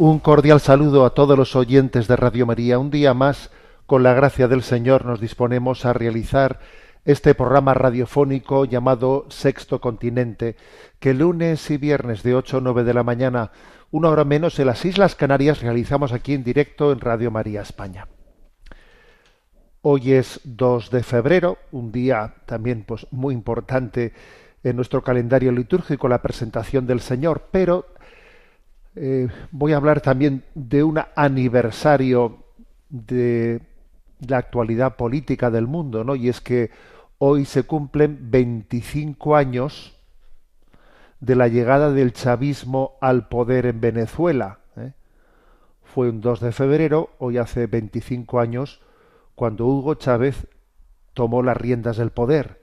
[0.00, 2.78] Un cordial saludo a todos los oyentes de Radio María.
[2.78, 3.50] Un día más,
[3.84, 6.60] con la gracia del Señor, nos disponemos a realizar
[7.04, 10.54] este programa radiofónico llamado Sexto Continente,
[11.00, 13.50] que lunes y viernes de 8 a 9 de la mañana,
[13.90, 18.06] una hora menos en las Islas Canarias, realizamos aquí en directo en Radio María España.
[19.82, 24.12] Hoy es 2 de febrero, un día también pues muy importante
[24.62, 27.86] en nuestro calendario litúrgico, la presentación del Señor, pero
[29.00, 32.38] eh, voy a hablar también de un aniversario
[32.88, 33.60] de
[34.26, 36.16] la actualidad política del mundo, ¿no?
[36.16, 36.70] Y es que
[37.18, 39.96] hoy se cumplen 25 años
[41.20, 44.58] de la llegada del chavismo al poder en Venezuela.
[44.76, 44.92] ¿eh?
[45.84, 48.80] Fue un 2 de febrero, hoy hace 25 años,
[49.36, 50.48] cuando Hugo Chávez
[51.14, 52.60] tomó las riendas del poder.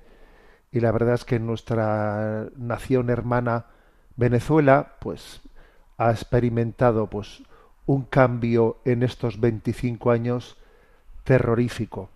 [0.71, 3.67] Y la verdad es que nuestra nación hermana
[4.17, 5.41] Venezuela, pues
[5.97, 7.41] ha experimentado pues
[7.85, 10.57] un cambio en estos 25 años
[11.23, 12.09] terrorífico.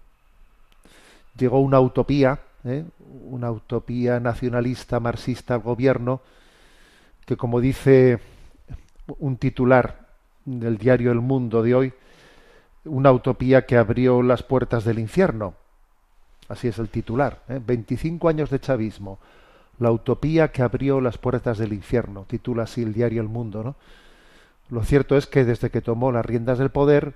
[1.38, 2.84] Llegó una utopía, ¿eh?
[3.30, 6.22] una utopía nacionalista marxista gobierno
[7.26, 8.20] que como dice
[9.20, 10.08] un titular
[10.46, 11.94] del diario El Mundo de hoy,
[12.86, 15.54] una utopía que abrió las puertas del infierno.
[16.48, 17.42] Así es el titular.
[17.48, 17.62] ¿eh?
[17.64, 19.20] 25 años de chavismo.
[19.80, 22.26] La utopía que abrió las puertas del infierno.
[22.28, 23.64] Titula así el diario El Mundo.
[23.64, 23.76] ¿no?
[24.70, 27.16] Lo cierto es que desde que tomó las riendas del poder,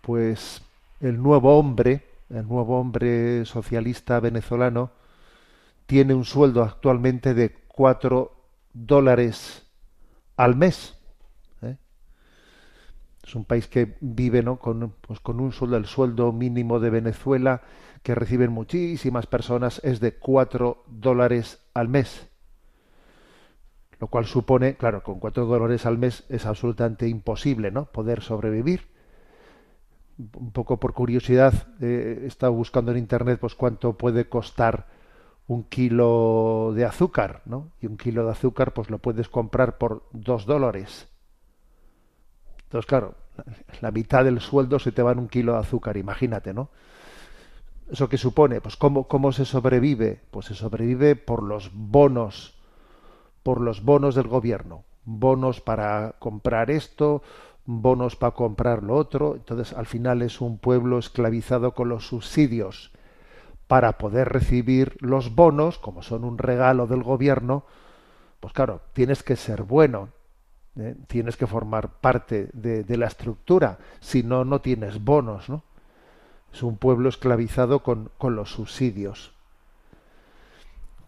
[0.00, 0.62] pues
[1.00, 4.90] el nuevo hombre, el nuevo hombre socialista venezolano,
[5.86, 8.32] tiene un sueldo actualmente de cuatro
[8.72, 9.66] dólares
[10.36, 10.96] al mes.
[11.62, 11.76] ¿eh?
[13.26, 14.56] Es un país que vive ¿no?
[14.56, 17.62] con, pues, con un sueldo, el sueldo mínimo de Venezuela,
[18.04, 22.28] que reciben muchísimas personas, es de cuatro dólares al mes.
[23.98, 27.86] Lo cual supone, claro, con cuatro dólares al mes es absolutamente imposible, ¿no?
[27.86, 28.82] Poder sobrevivir.
[30.18, 34.86] Un poco por curiosidad, eh, he estado buscando en internet, pues cuánto puede costar
[35.46, 37.70] un kilo de azúcar, ¿no?
[37.80, 41.08] Y un kilo de azúcar, pues lo puedes comprar por dos dólares.
[42.64, 43.14] Entonces, claro,
[43.80, 46.68] la mitad del sueldo se te va en un kilo de azúcar, imagínate, ¿no?
[47.90, 48.60] ¿Eso qué supone?
[48.60, 50.20] Pues ¿cómo, cómo se sobrevive?
[50.30, 52.54] Pues se sobrevive por los bonos,
[53.42, 54.84] por los bonos del gobierno.
[55.04, 57.22] Bonos para comprar esto,
[57.66, 59.34] bonos para comprar lo otro.
[59.34, 62.92] Entonces, al final es un pueblo esclavizado con los subsidios
[63.66, 67.64] para poder recibir los bonos, como son un regalo del gobierno,
[68.40, 70.10] pues claro, tienes que ser bueno,
[70.76, 70.94] ¿eh?
[71.06, 75.62] tienes que formar parte de, la estructura, si no, no tienes bonos, ¿no?
[76.54, 79.32] Es un pueblo esclavizado con, con los subsidios,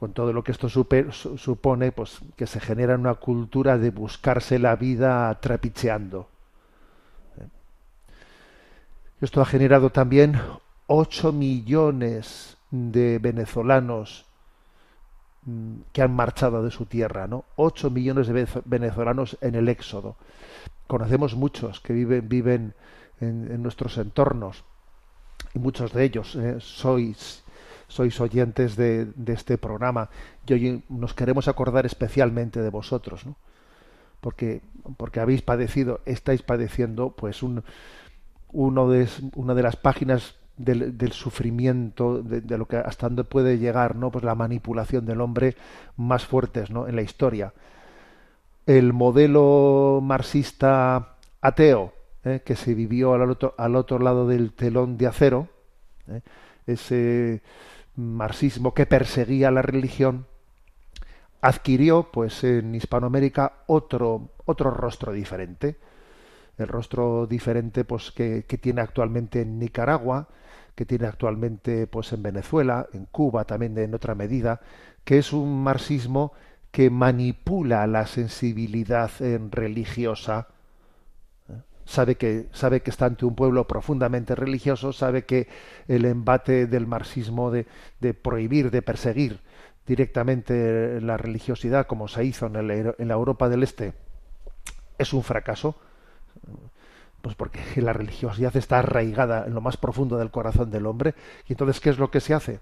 [0.00, 4.74] con todo lo que esto supone, pues que se genera una cultura de buscarse la
[4.74, 6.28] vida trapicheando.
[9.20, 10.40] Esto ha generado también
[10.88, 14.26] 8 millones de venezolanos
[15.92, 17.44] que han marchado de su tierra, ¿no?
[17.54, 20.16] 8 millones de venezolanos en el éxodo.
[20.88, 22.74] Conocemos muchos que viven, viven
[23.20, 24.64] en, en nuestros entornos
[25.56, 27.42] y muchos de ellos eh, sois
[27.88, 30.10] sois oyentes de, de, este programa
[30.46, 33.36] y hoy nos queremos acordar especialmente de vosotros, ¿no?
[34.20, 34.60] Porque
[34.98, 37.64] porque habéis padecido, estáis padeciendo, pues un
[38.52, 43.58] uno de una de las páginas del, sufrimiento, de, de, lo que hasta dónde puede
[43.58, 44.10] llegar, ¿no?
[44.10, 45.56] Pues la manipulación del hombre
[45.96, 46.88] más fuertes, ¿no?
[46.88, 47.52] En la historia.
[48.66, 51.95] El modelo marxista ateo
[52.26, 52.42] ¿eh?
[52.44, 55.48] que se vivió al otro, al otro lado del telón de acero,
[56.08, 56.20] ¿eh?
[56.66, 57.42] ese
[57.94, 60.26] marxismo que perseguía la religión,
[61.40, 65.76] adquirió, pues, en Hispanoamérica otro otro rostro diferente,
[66.58, 70.28] el rostro diferente, pues, que, que tiene actualmente en Nicaragua,
[70.74, 74.60] que tiene actualmente pues en Venezuela, en Cuba también en otra medida,
[75.04, 76.32] que es un marxismo
[76.70, 79.10] que manipula la sensibilidad
[79.50, 80.48] religiosa
[81.86, 85.48] sabe que sabe que está ante un pueblo profundamente religioso, sabe que
[85.88, 87.66] el embate del marxismo de,
[88.00, 89.40] de prohibir, de perseguir
[89.86, 93.94] directamente la religiosidad como se hizo en, el- en la Europa del Este
[94.98, 95.76] es un fracaso,
[97.22, 101.14] pues porque la religiosidad está arraigada en lo más profundo del corazón del hombre.
[101.48, 102.60] Y entonces, ¿qué es lo que se hace?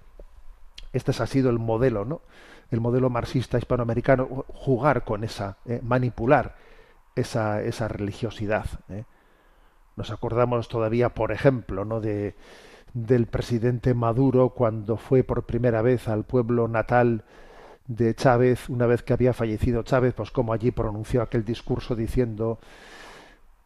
[0.93, 2.23] Este ha sido el modelo, ¿no?
[2.71, 6.56] El modelo marxista hispanoamericano, jugar con esa, eh, manipular
[7.15, 8.67] esa, esa religiosidad.
[8.88, 9.05] ¿eh?
[9.96, 12.00] Nos acordamos todavía, por ejemplo, ¿no?
[12.00, 12.35] de,
[12.94, 17.25] del presidente Maduro cuando fue por primera vez al pueblo natal
[17.87, 22.58] de Chávez, una vez que había fallecido Chávez, pues como allí pronunció aquel discurso diciendo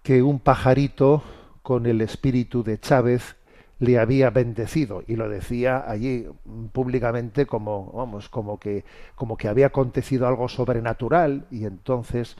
[0.03, 1.23] que un pajarito
[1.63, 3.37] con el espíritu de Chávez
[3.79, 5.03] le había bendecido.
[5.07, 6.27] Y lo decía allí
[6.73, 8.85] públicamente como vamos como que
[9.15, 11.47] como que había acontecido algo sobrenatural.
[11.51, 12.37] Y entonces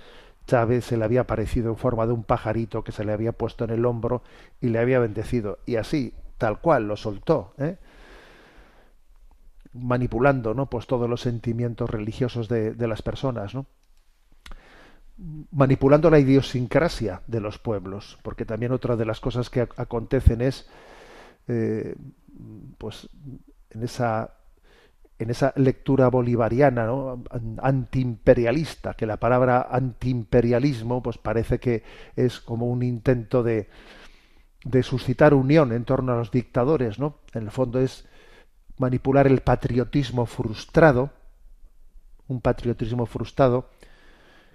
[0.49, 3.65] Chávez se le había aparecido en forma de un pajarito que se le había puesto
[3.65, 4.23] en el hombro
[4.61, 5.59] y le había bendecido.
[5.67, 7.77] Y así tal cual lo soltó ¿eh?
[9.75, 13.67] manipulando no pues todos los sentimientos religiosos de, de las personas no
[15.51, 20.41] manipulando la idiosincrasia de los pueblos, porque también otra de las cosas que ac- acontecen
[20.41, 20.69] es,
[21.49, 21.97] eh,
[22.79, 23.09] pues,
[23.71, 24.38] en esa
[25.19, 27.25] en esa lectura bolivariana, ¿no?
[27.31, 31.83] An- antiimperialista, que la palabra antiimperialismo, pues parece que
[32.17, 33.69] es como un intento de,
[34.65, 37.19] de suscitar unión en torno a los dictadores, ¿no?
[37.35, 38.07] En el fondo es
[38.79, 41.11] manipular el patriotismo frustrado,
[42.29, 43.71] un patriotismo frustrado,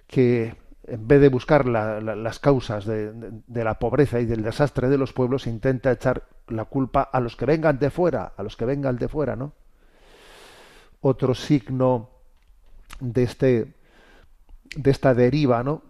[0.08, 0.56] que
[0.86, 4.98] en vez de buscar la- la- las causas de la pobreza y del desastre de
[4.98, 8.66] los pueblos, intenta echar la culpa a los que vengan de fuera, a los que
[8.66, 9.54] vengan de fuera, ¿no?
[11.04, 12.10] Otro signo
[13.00, 13.74] de este
[14.76, 15.84] de esta deriva, ¿no?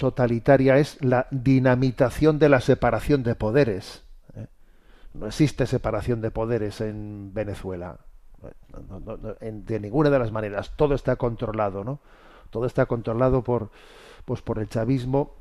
[0.00, 4.02] totalitaria es la dinamitación de la separación de poderes.
[4.34, 4.46] ¿eh?
[5.12, 7.98] No existe separación de poderes en Venezuela.
[9.40, 10.72] De ninguna de las maneras.
[10.74, 12.00] Todo está controlado, ¿no?
[12.48, 13.70] Todo está controlado por,
[14.24, 15.34] pues por el chavismo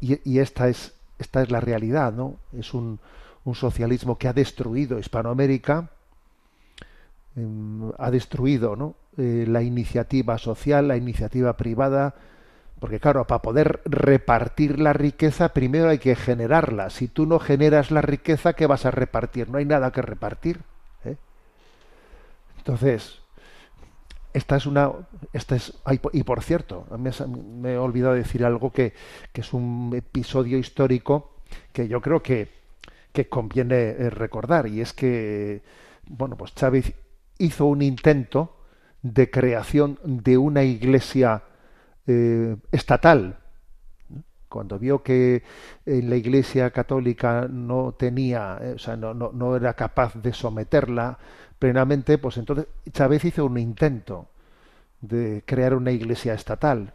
[0.00, 2.36] y, y esta es esta es la realidad, ¿no?
[2.52, 2.98] Es un,
[3.44, 5.90] un socialismo que ha destruido Hispanoamérica,
[7.98, 8.94] ha destruido, ¿no?
[9.16, 12.14] Eh, la iniciativa social, la iniciativa privada,
[12.78, 16.90] porque claro, para poder repartir la riqueza primero hay que generarla.
[16.90, 19.48] Si tú no generas la riqueza, ¿qué vas a repartir?
[19.48, 20.60] No hay nada que repartir.
[21.04, 21.16] ¿eh?
[22.58, 23.20] Entonces,
[24.32, 24.90] esta es una
[25.32, 25.74] esta es
[26.12, 27.10] y por cierto me,
[27.60, 28.92] me he olvidado decir algo que,
[29.32, 31.36] que es un episodio histórico
[31.72, 32.48] que yo creo que,
[33.12, 35.62] que conviene eh, recordar y es que
[36.08, 36.92] bueno pues Chávez
[37.38, 38.56] hizo un intento
[39.02, 41.42] de creación de una iglesia
[42.06, 43.38] eh, estatal.
[44.48, 45.42] Cuando vio que
[45.84, 50.32] en la Iglesia Católica no tenía, eh, o sea, no, no, no era capaz de
[50.32, 51.18] someterla
[51.58, 54.28] plenamente, pues entonces Chávez hizo un intento
[55.00, 56.92] de crear una Iglesia estatal.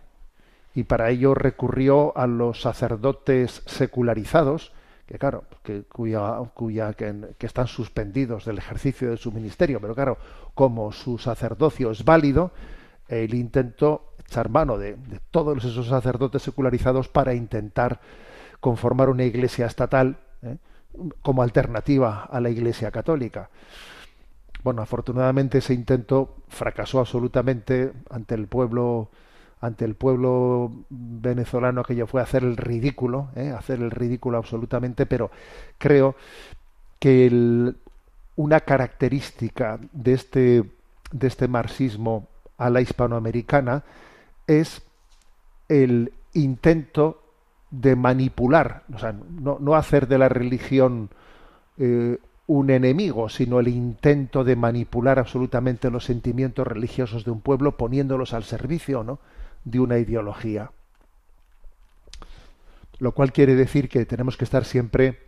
[0.75, 4.71] Y para ello recurrió a los sacerdotes secularizados,
[5.09, 10.19] que claro, que, cuya, cuya que, están suspendidos del ejercicio de su ministerio, pero claro,
[10.53, 12.51] como su sacerdocio es válido,
[13.07, 17.99] él intentó echar mano de, de todos esos sacerdotes secularizados para intentar
[18.59, 20.57] conformar una iglesia estatal ¿eh?
[21.23, 23.49] como alternativa a la iglesia católica.
[24.63, 29.09] Bueno, afortunadamente ese intento fracasó absolutamente ante el pueblo
[29.61, 33.49] ante el pueblo venezolano aquello fue hacer el ridículo, ¿eh?
[33.57, 35.31] hacer el ridículo absolutamente, pero
[35.77, 36.15] creo
[36.99, 37.77] que el-
[38.35, 40.63] una característica de este
[41.11, 43.83] de este marxismo a la hispanoamericana
[44.47, 44.83] es
[45.67, 47.21] el intento
[47.71, 51.09] de manipular, o sea, no, no hacer de la religión
[51.77, 57.77] eh, un enemigo, sino el intento de manipular absolutamente los sentimientos religiosos de un pueblo
[57.77, 59.19] poniéndolos al servicio ¿no?
[59.63, 60.71] De una ideología.
[62.99, 65.19] Lo cual quiere decir que tenemos que estar siempre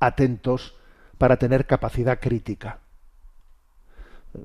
[0.00, 0.74] atentos
[1.18, 2.80] para tener capacidad crítica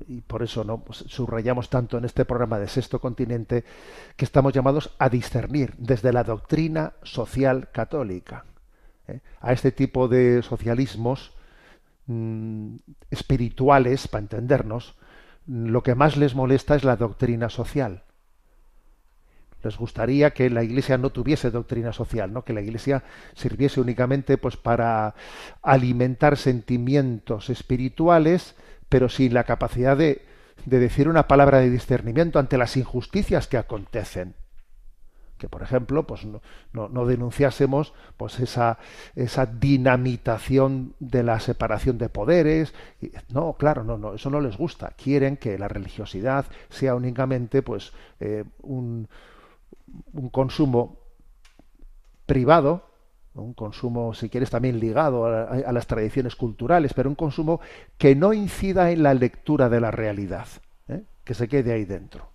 [0.08, 3.64] y por eso no Pues subrayamos tanto en este programa de Sexto Continente
[4.16, 8.44] que estamos llamados a discernir desde la doctrina social católica
[9.08, 9.20] ¿eh?
[9.40, 11.32] a este tipo de socialismos
[12.06, 12.76] mm,
[13.10, 14.94] espirituales, para entendernos,
[15.46, 18.04] lo que más les molesta es la doctrina social.
[19.62, 22.44] Les gustaría que la Iglesia no tuviese doctrina social, ¿no?
[22.44, 23.04] que la Iglesia
[23.34, 25.14] sirviese únicamente pues para
[25.62, 28.54] alimentar sentimientos espirituales
[28.92, 30.20] pero sin la capacidad de,
[30.66, 34.34] de, decir una palabra de discernimiento ante las injusticias que acontecen.
[35.38, 36.42] que por ejemplo pues no,
[36.74, 38.78] no, denunciásemos pues esa
[39.16, 42.74] esa dinamitación de la separación de poderes
[43.30, 47.92] no claro no no eso no les gusta quieren que la religiosidad sea únicamente pues
[48.20, 49.08] eh, un,
[50.12, 50.98] un consumo
[52.26, 52.92] privado
[53.34, 57.60] un consumo, si quieres, también ligado a, a, las tradiciones culturales, pero un consumo
[57.96, 60.46] que no incida en la lectura de la realidad,
[60.88, 61.02] ¿eh?
[61.24, 62.28] que se quede ahí dentro.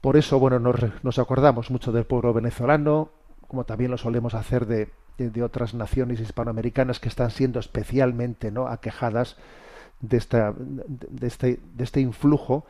[0.00, 3.10] Por eso, bueno, nos, nos, acordamos mucho del pueblo venezolano,
[3.48, 8.68] como también lo solemos hacer de, de, otras naciones hispanoamericanas que están siendo especialmente ¿no?
[8.68, 9.36] aquejadas
[10.00, 12.64] de, esta, de, este, de este influjo,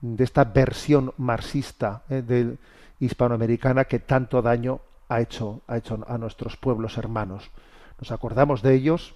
[0.00, 2.22] de esta versión marxista ¿eh?
[2.22, 2.56] de,
[3.00, 7.50] hispanoamericana que tanto daño ha hecho, ha hecho a nuestros pueblos hermanos.
[7.98, 9.14] Nos acordamos de ellos.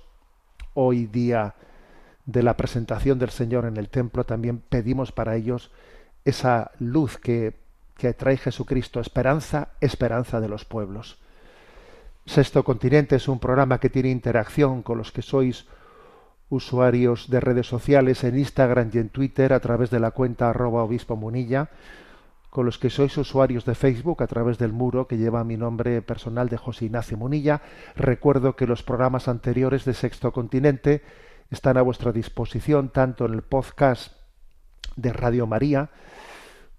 [0.75, 1.55] Hoy día
[2.25, 5.71] de la presentación del Señor en el templo también pedimos para ellos
[6.25, 7.57] esa luz que,
[7.97, 11.19] que trae Jesucristo, esperanza, esperanza de los pueblos.
[12.25, 15.67] Sexto Continente es un programa que tiene interacción con los que sois
[16.49, 20.85] usuarios de redes sociales en Instagram y en Twitter a través de la cuenta arroba
[20.85, 21.69] obispo munilla
[22.53, 26.03] con los que sois usuarios de Facebook a través del muro que lleva mi nombre
[26.03, 27.63] personal de José Ignacio Munilla.
[27.97, 31.01] Recuerdo que los programas anteriores de Sexto Continente
[31.49, 34.13] están a vuestra disposición tanto en el podcast
[34.97, 35.89] de Radio María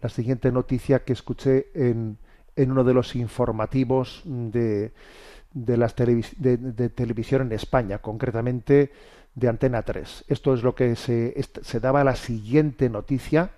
[0.00, 2.18] la siguiente noticia que escuché en,
[2.54, 4.92] en uno de los informativos de,
[5.52, 8.92] de, las de, televisión en España, concretamente
[9.34, 10.26] de Antena 3.
[10.28, 13.50] Esto es lo que se, se daba la siguiente noticia,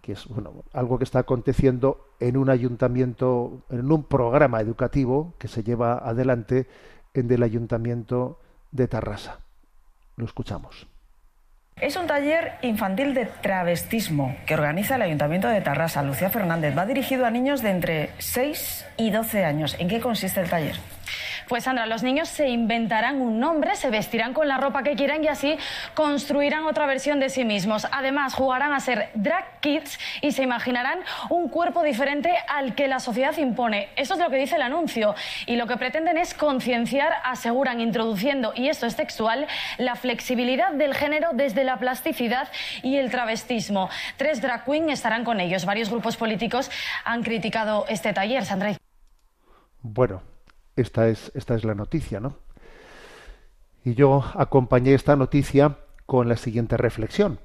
[0.00, 5.48] que es bueno, algo que está aconteciendo en un ayuntamiento, en un programa educativo que
[5.48, 6.68] se lleva adelante
[7.14, 8.38] en el ayuntamiento
[8.70, 9.43] de Tarrasa.
[10.16, 10.86] Lo escuchamos.
[11.80, 16.04] Es un taller infantil de travestismo que organiza el Ayuntamiento de Tarrasa.
[16.04, 19.76] Lucía Fernández va dirigido a niños de entre 6 y 12 años.
[19.80, 20.76] ¿En qué consiste el taller?
[21.48, 25.22] Pues Sandra, los niños se inventarán un nombre, se vestirán con la ropa que quieran
[25.22, 25.56] y así
[25.94, 27.86] construirán otra versión de sí mismos.
[27.92, 33.00] Además, jugarán a ser drag kids y se imaginarán un cuerpo diferente al que la
[33.00, 33.88] sociedad impone.
[33.96, 35.14] Eso es lo que dice el anuncio.
[35.46, 39.46] Y lo que pretenden es concienciar, aseguran, introduciendo, y esto es textual,
[39.78, 42.48] la flexibilidad del género desde la plasticidad
[42.82, 43.88] y el travestismo.
[44.16, 45.64] Tres drag queen estarán con ellos.
[45.64, 46.70] Varios grupos políticos
[47.04, 48.74] han criticado este taller, Sandra.
[49.82, 50.22] Bueno,
[50.76, 52.36] esta es, esta es la noticia, ¿no?
[53.84, 57.38] Y yo acompañé esta noticia con la siguiente reflexión.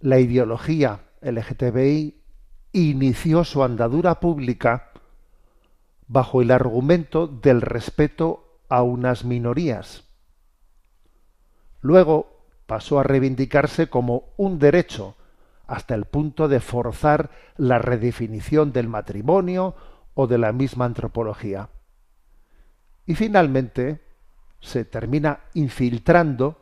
[0.00, 2.16] La ideología LGTBI
[2.72, 4.90] inició su andadura pública
[6.08, 10.04] bajo el argumento del respeto a unas minorías.
[11.80, 15.14] Luego pasó a reivindicarse como un derecho
[15.66, 19.74] hasta el punto de forzar la redefinición del matrimonio
[20.14, 21.68] o de la misma antropología
[23.06, 24.00] y finalmente
[24.60, 26.56] se termina infiltrando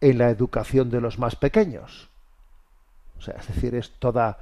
[0.00, 2.08] en la educación de los más pequeños.
[3.18, 4.38] O sea, es decir, es toda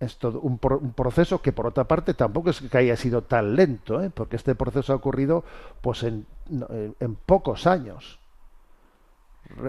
[0.00, 4.02] es, todo un, proceso que por otra parte tampoco es que haya sido tan lento,
[4.02, 4.10] ¿eh?
[4.10, 5.44] porque este proceso ha ocurrido
[5.80, 6.26] pues en,
[7.00, 8.17] en pocos años.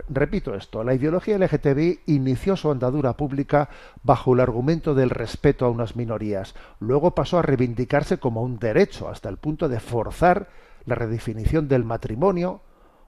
[0.09, 3.69] Repito esto, la ideología LGTBI inició su andadura pública
[4.03, 6.53] bajo el argumento del respeto a unas minorías.
[6.79, 10.49] Luego pasó a reivindicarse como un derecho, hasta el punto de forzar
[10.85, 12.61] la redefinición del matrimonio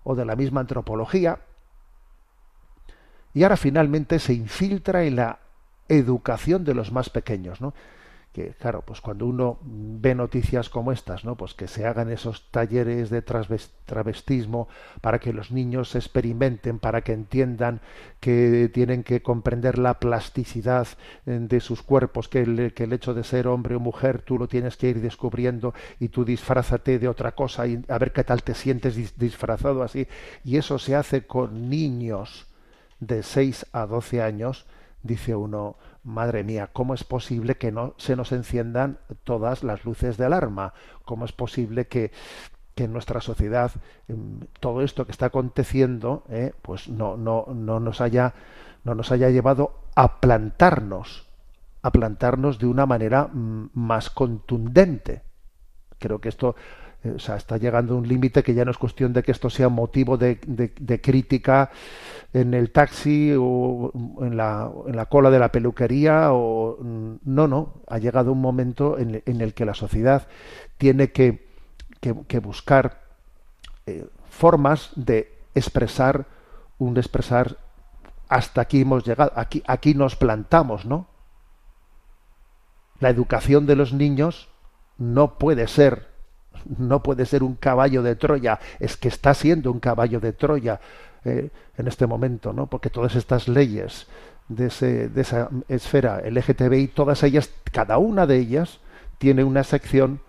[0.04, 1.40] o de la misma antropología.
[3.34, 5.40] Y ahora finalmente se infiltra en la
[5.90, 7.74] educación de los más pequeños, ¿no?
[8.34, 11.36] Que claro, pues cuando uno ve noticias como estas, ¿no?
[11.36, 14.70] Pues que se hagan esos talleres de travestismo
[15.02, 17.82] para que los niños experimenten, para que entiendan
[18.22, 20.88] que tienen que comprender la plasticidad
[21.26, 22.60] eh, de sus cuerpos, que el,
[22.94, 27.00] hecho de ser hombre o mujer tú lo tienes que ir descubriendo y tú disfrázate
[27.00, 30.08] de otra cosa y a ver qué tal te sientes disfrazado así.
[30.46, 32.48] Y eso se hace con niños
[33.02, 34.66] de 6 a 12 años,
[35.04, 40.18] dice uno, madre mía, ¿cómo es posible que no se nos enciendan todas las luces
[40.18, 40.74] de alarma?
[41.06, 42.12] ¿Cómo es posible que,
[42.76, 43.72] que en nuestra sociedad
[44.08, 48.34] em, todo esto que está aconteciendo, eh, pues no, no, no nos haya,
[48.84, 51.28] no nos haya llevado a plantarnos,
[51.82, 55.22] a plantarnos de una manera mm, más contundente?
[56.00, 56.56] Creo que esto
[57.04, 59.70] o sea, está llegando un límite que ya no es cuestión de que esto sea
[59.70, 61.72] motivo de, de- crítica
[62.34, 63.92] en el taxi o
[64.22, 68.42] en la, en la cola de la peluquería o mm, no, no, ha llegado un
[68.42, 70.28] momento en, el- en el que la sociedad
[70.78, 71.48] tiene que,
[72.00, 73.02] que- que buscar
[73.88, 76.26] eh, formas de expresar
[76.78, 77.58] un expresar
[78.30, 81.08] hasta aquí hemos llegado, aquí, aquí nos plantamos, ¿no?
[83.00, 84.48] La educación de los niños
[84.98, 86.11] no puede ser
[86.78, 90.80] no puede ser un caballo de Troya, es que está siendo un caballo de Troya
[91.26, 92.68] eh, en este momento, ¿no?
[92.68, 94.08] Porque todas estas leyes
[94.50, 98.80] de, ese- de esa esfera LGTBI, todas ellas, cada una de ellas,
[99.18, 100.20] tiene una sección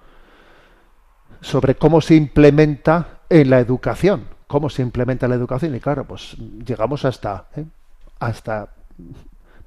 [1.41, 6.37] sobre cómo se implementa en la educación, cómo se implementa la educación y claro, pues
[6.65, 7.65] llegamos hasta ¿eh?
[8.21, 8.69] hasta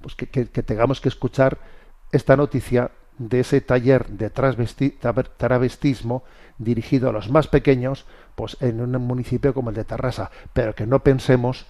[0.01, 1.57] pues que, tengamos que escuchar
[2.12, 6.24] esta noticia de ese taller de travestismo
[6.57, 8.05] dirigido a los más pequeños,
[8.36, 11.65] pues en un municipio como el de Tarrasa, pero que no pensemos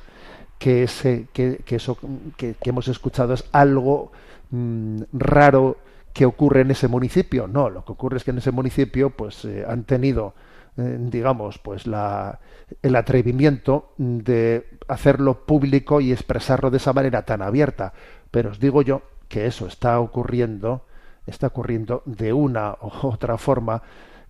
[0.58, 1.98] que ese que, que eso
[2.38, 4.12] que, que hemos escuchado es algo
[4.52, 5.78] mm, raro
[6.14, 7.48] que ocurre en ese municipio.
[7.48, 10.34] No, lo que ocurre es que en ese municipio pues eh, han tenido
[10.78, 12.40] eh, digamos pues la,
[12.82, 17.94] el atrevimiento de hacerlo público y expresarlo de esa manera tan abierta.
[18.32, 20.86] Pero os digo yo que eso está ocurriendo
[21.26, 23.82] está ocurriendo de una u otra forma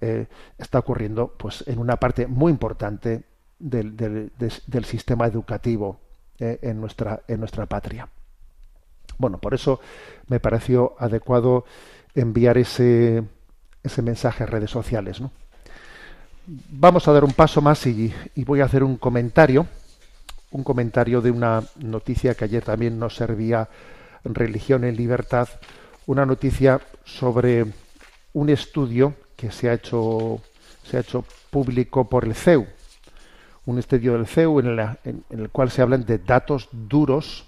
[0.01, 3.23] eh, está ocurriendo pues en una parte muy importante
[3.57, 5.99] del, del- sistema educativo
[6.39, 8.07] eh, en nuestra en nuestra patria
[9.17, 9.79] bueno por eso
[10.27, 11.65] me pareció adecuado
[12.13, 13.23] enviar ese
[13.83, 15.31] ese mensaje a redes sociales ¿no?
[16.47, 19.65] vamos a dar un paso más y, y voy a hacer un comentario
[20.51, 23.69] un comentario de una noticia que ayer también nos servía
[24.23, 25.47] religión en libertad
[26.07, 27.65] una noticia sobre
[28.33, 30.41] un estudio que se ha hecho
[30.83, 32.67] se ha hecho público por el CEU
[33.65, 37.45] un estudio del CEU en, la- en- el cual se hablan de datos duros.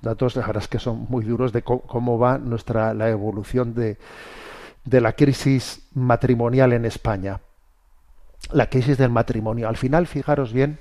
[0.00, 3.98] Datos la verdad que son muy duros de co- cómo va nuestra la evolución de,
[4.86, 7.40] de la crisis matrimonial en España.
[8.50, 9.68] La crisis del matrimonio.
[9.68, 10.78] Al final fijaros bien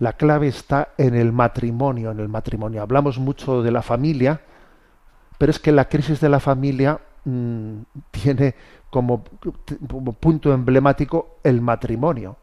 [0.00, 2.82] la clave está en el matrimonio en el matrimonio.
[2.82, 4.40] Hablamos mucho de la familia
[5.40, 8.54] pero es que la crisis de la familia mm, tiene
[8.90, 12.36] como, punto emblemático el matrimonio.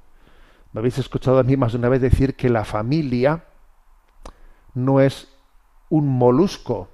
[0.73, 3.43] Me habéis escuchado a mí más de una vez decir que la familia
[4.73, 5.27] no es
[5.89, 6.89] un molusco.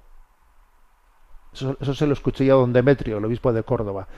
[1.53, 4.09] Eso, eso se lo escuché yo a don Demetrio, el obispo de Córdoba.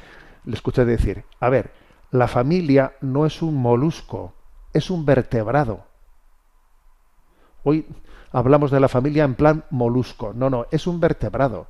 [0.43, 1.71] Le escuché decir, a ver,
[2.09, 4.33] la familia no es un molusco,
[4.73, 5.85] es un vertebrado.
[7.65, 7.85] Hoy
[8.31, 10.33] hablamos de la familia en plan molusco.
[10.35, 11.67] No, no, es un vertebrado.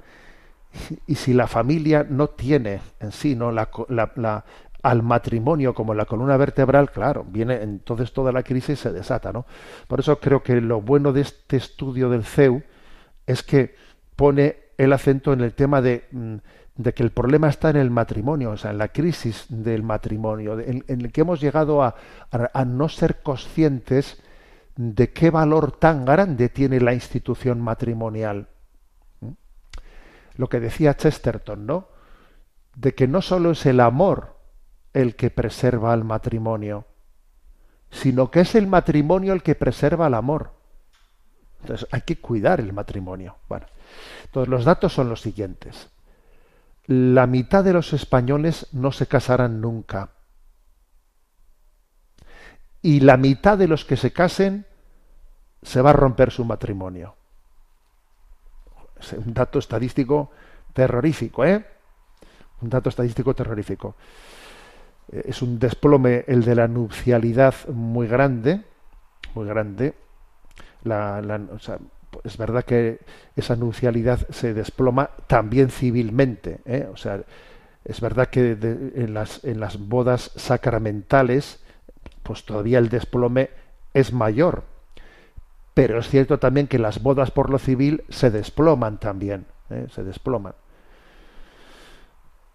[1.07, 4.45] Y si la familia no tiene en sí no la, la- la-
[4.83, 9.45] al matrimonio como la columna vertebral, claro, viene entonces toda la crisis se desata, ¿no?
[9.87, 12.61] Por eso creo que lo bueno de este estudio del CEU
[13.25, 13.73] es que
[14.15, 16.35] pone el acento en el tema de, mm,
[16.75, 20.59] de que el problema está en el matrimonio, o sea, en la crisis del matrimonio,
[20.59, 21.95] en, el que hemos llegado a
[22.65, 24.21] no ser conscientes
[24.75, 28.47] de qué valor tan grande tiene la institución matrimonial.
[29.21, 29.31] ¿Mm?
[30.37, 31.87] Lo que decía Chesterton, ¿no?
[32.75, 34.35] De que no solo es el amor
[34.93, 36.85] el que preserva al matrimonio,
[37.91, 40.51] sino que es el matrimonio el que preserva el amor.
[41.61, 43.37] Entonces hay que cuidar el matrimonio.
[43.47, 43.65] Bueno,
[44.25, 45.89] entonces los datos son los siguientes.
[46.87, 50.11] La mitad de los españoles no se casarán nunca.
[52.85, 54.67] Y la mitad de los que se casen
[55.63, 57.15] se va a romper su matrimonio.
[58.99, 60.29] Es un dato estadístico
[60.71, 61.65] terrorífico, ¿eh?
[62.61, 63.95] Un dato estadístico terrorífico.
[65.11, 68.61] Eh, Es un desplome el de la nupcialidad muy grande,
[69.33, 69.95] muy grande.
[70.83, 71.23] La,
[71.57, 71.79] sea,
[72.23, 72.99] es verdad que
[73.35, 76.87] esa nupcialidad se desploma también civilmente, ¿eh?
[76.93, 77.23] O sea,
[77.83, 81.64] es verdad que en, las, en las bodas sacramentales,
[82.25, 83.51] pues todavía el desplome
[83.93, 84.63] es mayor,
[85.73, 89.87] pero es cierto también que las bodas por lo civil se desploman también, ¿eh?
[89.91, 90.55] se desploman.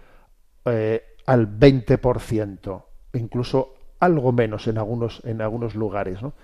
[0.65, 2.83] eh, al 20%,
[3.15, 6.23] incluso algo menos en algunos, en algunos lugares.
[6.23, 6.35] ¿no?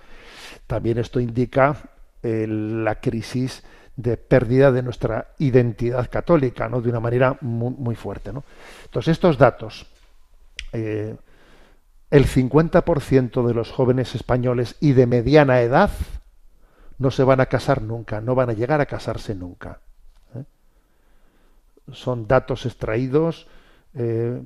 [0.67, 1.77] También esto indica
[2.21, 3.63] eh, la crisis
[3.95, 6.81] de pérdida de nuestra identidad católica, ¿no?
[6.81, 8.33] de una manera muy, fuerte.
[8.33, 8.43] ¿no?
[8.83, 9.85] Entonces, estos datos,
[10.73, 11.15] eh,
[12.11, 15.91] el 50% de los jóvenes españoles y de mediana edad
[16.99, 19.79] no se van a casar nunca, no van a llegar a casarse nunca.
[20.35, 20.43] ¿eh?
[21.93, 23.47] Son datos extraídos
[23.95, 24.41] eh,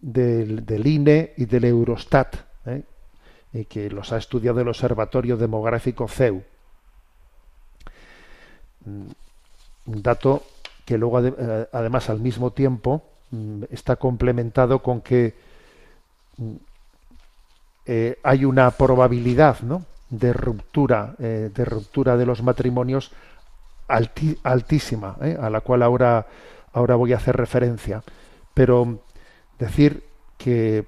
[0.00, 2.34] del, del, INE y del Eurostat,
[2.66, 2.82] ¿eh?
[3.52, 6.42] y que los ha estudiado el Observatorio Demográfico CEU.
[8.86, 9.06] Mm,
[9.86, 10.42] un dato
[10.86, 15.34] que luego, además, al mismo tiempo, mm, está complementado con que
[16.38, 16.56] mm,
[17.86, 19.84] eh, hay una probabilidad ¿no?
[20.10, 23.12] de ruptura eh, de ruptura de los matrimonios
[23.88, 25.36] altísima ¿eh?
[25.40, 26.26] a la cual ahora
[26.72, 28.02] ahora voy a hacer referencia
[28.54, 29.00] pero
[29.58, 30.04] decir
[30.38, 30.86] que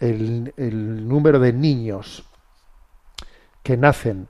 [0.00, 2.24] el, el número de niños
[3.62, 4.28] que nacen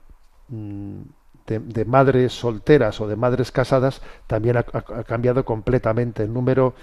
[0.49, 1.01] mm,
[1.47, 4.63] de, madres solteras o de madres casadas también ha,
[5.05, 6.75] cambiado completamente el número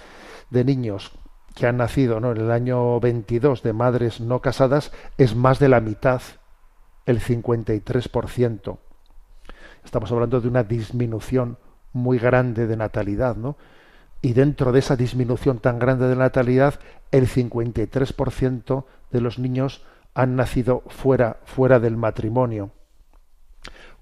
[0.50, 1.12] de niños
[1.54, 2.32] que han nacido ¿no?
[2.32, 6.22] en el año 22 de madres no casadas es más de la mitad,
[7.06, 8.78] el 53%.
[9.84, 11.58] Estamos hablando de una disminución
[11.92, 13.56] muy grande de natalidad, ¿no?
[14.22, 16.78] Y dentro de esa disminución tan grande de natalidad,
[17.10, 19.82] el 53% de los niños
[20.14, 22.70] han nacido fuera, fuera del matrimonio,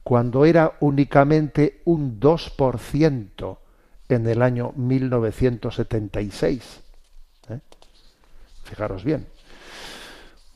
[0.03, 3.59] cuando era únicamente un 2%
[4.09, 6.83] en el año 1976.
[8.65, 9.27] Fijaros bien.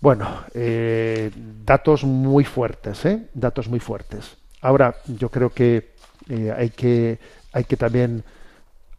[0.00, 1.31] Bueno, eh,
[1.64, 3.28] datos muy fuertes, ¿eh?
[3.35, 4.37] Datos muy fuertes.
[4.61, 5.94] Ahora, yo creo que
[6.28, 7.18] eh, hay que
[7.52, 8.24] hay que también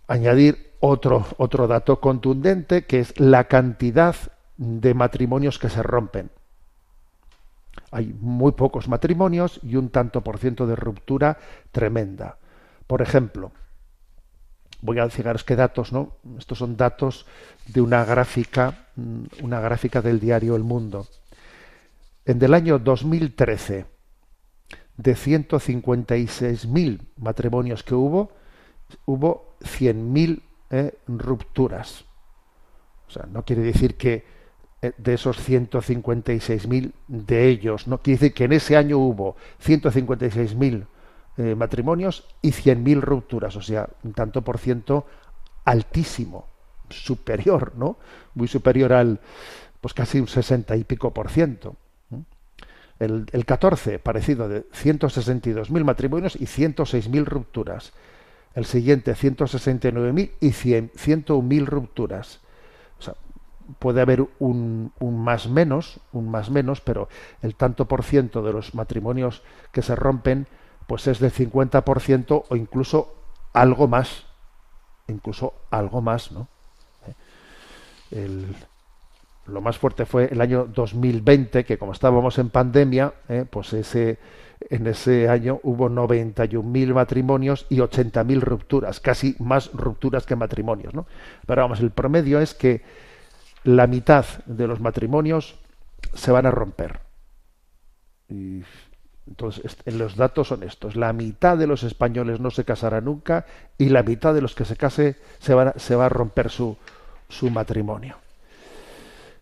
[0.08, 4.15] añadir otro otro dato contundente que es la cantidad
[4.58, 6.29] de matrimonios que se rompen.
[7.91, 11.38] Hay muy pocos matrimonios y un tanto por ciento de ruptura
[11.71, 12.38] tremenda.
[12.88, 13.51] Por ejemplo,
[14.83, 16.17] voy a fijaros qué datos, ¿no?
[16.37, 17.25] Estos son datos
[17.67, 21.07] de una gráfica, mm, una gráfica del diario El Mundo.
[22.25, 23.85] En el año 2013,
[24.97, 28.31] de 156.000 matrimonios que hubo,
[29.05, 32.03] hubo 100.000 eh, rupturas.
[33.07, 34.25] O sea, no quiere decir que
[34.81, 40.87] eh, de esos 156.000 de ellos, no quiere decir que en ese año hubo 156.000
[41.37, 45.07] eh, matrimonios y 100.000 rupturas, o sea, un tanto por ciento
[45.65, 46.47] altísimo,
[46.89, 47.97] superior, ¿no?
[48.35, 49.19] Muy superior al,
[49.81, 51.75] pues casi un 60 y pico por ciento.
[52.99, 57.93] El, el 14, parecido, de 162.000 matrimonios y 106.000 rupturas.
[58.53, 62.41] El siguiente, 169.000 y 100, 101.000 rupturas.
[62.99, 63.15] O sea,
[63.79, 67.09] puede haber un, un, más menos, un más menos, pero
[67.41, 69.41] el tanto por ciento de los matrimonios
[69.71, 70.47] que se rompen
[70.87, 73.15] pues es del 50% o incluso
[73.53, 74.25] algo más,
[75.07, 76.47] incluso algo más, ¿no?
[77.07, 77.13] Eh,
[78.11, 78.55] el,
[79.45, 84.17] lo más fuerte fue el año 2020, que como estábamos en pandemia, eh, pues ese,
[84.69, 91.05] en ese año hubo 91.000 matrimonios y 80.000 rupturas, casi más rupturas que matrimonios, ¿no?
[91.45, 92.83] Pero vamos, el promedio es que
[93.63, 95.59] la mitad de los matrimonios
[96.13, 97.01] se van a romper.
[98.29, 98.63] Y
[99.27, 100.95] entonces, los datos son estos.
[100.95, 103.45] La mitad de los españoles no se casará nunca
[103.77, 106.77] y la mitad de los que se case se, va a romper su,
[107.49, 108.17] matrimonio.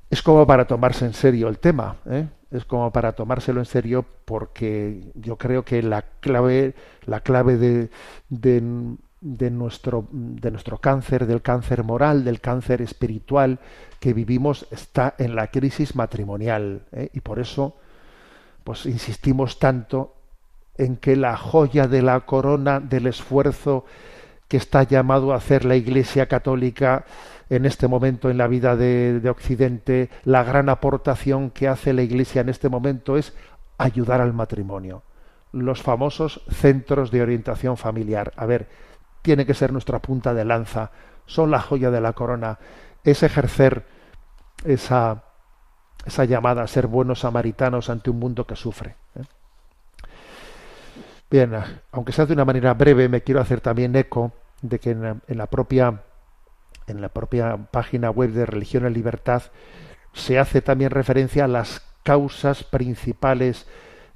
[0.09, 2.27] Es como para tomarse en serio el tema, ¿eh?
[2.51, 7.89] es como para tomárselo en serio porque yo creo que la clave, la clave de,
[9.51, 13.59] nuestro, de nuestro cáncer, del cáncer moral, del cáncer espiritual
[13.99, 16.83] que vivimos, está en la crisis matrimonial.
[16.91, 17.09] ¿eh?
[17.13, 17.77] Y por eso
[18.63, 20.15] pues insistimos tanto
[20.77, 23.85] en que la joya de la corona del esfuerzo
[24.47, 27.05] que está llamado a hacer la Iglesia Católica
[27.49, 32.01] en este momento en la vida de, de, Occidente, la gran aportación que hace la
[32.01, 33.33] Iglesia en este momento es
[33.77, 35.03] ayudar al matrimonio.
[35.51, 38.31] Los famosos centros de orientación familiar.
[38.37, 38.69] A ver,
[39.21, 40.91] tiene que ser nuestra punta de lanza,
[41.25, 42.59] son la joya de la corona.
[43.03, 43.85] Es ejercer
[44.65, 45.23] esa
[46.05, 48.95] esa llamada a ser buenos samaritanos ante un mundo que sufre.
[49.15, 49.23] ¿eh?
[51.29, 51.53] Bien,
[51.91, 55.17] aunque sea de una manera breve, me quiero hacer también eco de que en la,
[55.27, 56.01] en propia
[56.87, 59.43] en la propia página web de Religión y Libertad
[60.13, 63.67] se hace también referencia a las causas principales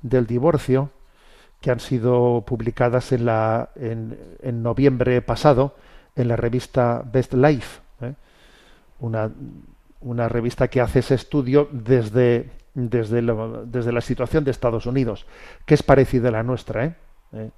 [0.01, 0.89] del divorcio
[1.61, 5.75] que han sido publicadas en, la, en, en noviembre pasado
[6.15, 8.13] en la revista Best Life, ¿eh?
[8.99, 9.31] una,
[10.05, 13.23] una revista que hace ese estudio desde, desde,
[13.65, 15.25] desde la situación de Estados Unidos,
[15.65, 16.85] que es parecida a la nuestra.
[16.85, 16.95] ¿eh?
[17.33, 17.49] Eh,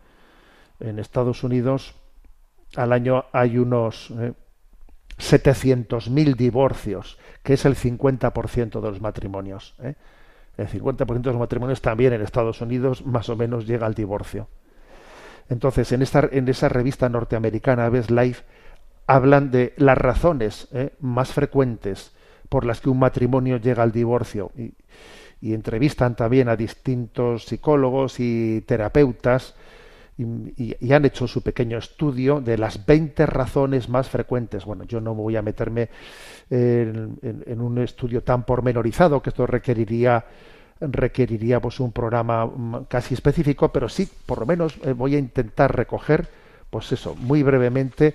[0.79, 1.93] En Estados Unidos
[2.75, 4.31] al año hay unos eh,
[5.17, 9.75] 700.000 divorcios, que es el 50% de los matrimonios.
[9.83, 9.95] ¿eh?
[10.55, 14.47] El 50% de los matrimonios también en Estados Unidos más o menos llega al divorcio.
[15.49, 18.43] Entonces, en, esta, en esa revista norteamericana, Best Life,
[19.05, 20.67] hablan de las razones
[20.99, 22.16] más frecuentes
[22.49, 24.73] por las que un matrimonio llega al divorcio y,
[25.53, 29.53] entrevistan también a distintos psicólogos y terapeutas
[30.17, 34.65] y, y- han hecho su pequeño estudio de las 20 razones más frecuentes.
[34.65, 35.89] Bueno, yo no voy a meterme
[36.49, 40.25] en, en- en un estudio tan pormenorizado que esto requeriría
[40.79, 45.19] requeriría pues un programa mm, casi específico, pero sí, por lo menos eh, voy a
[45.19, 46.27] intentar recoger,
[46.69, 48.13] pues eso, muy brevemente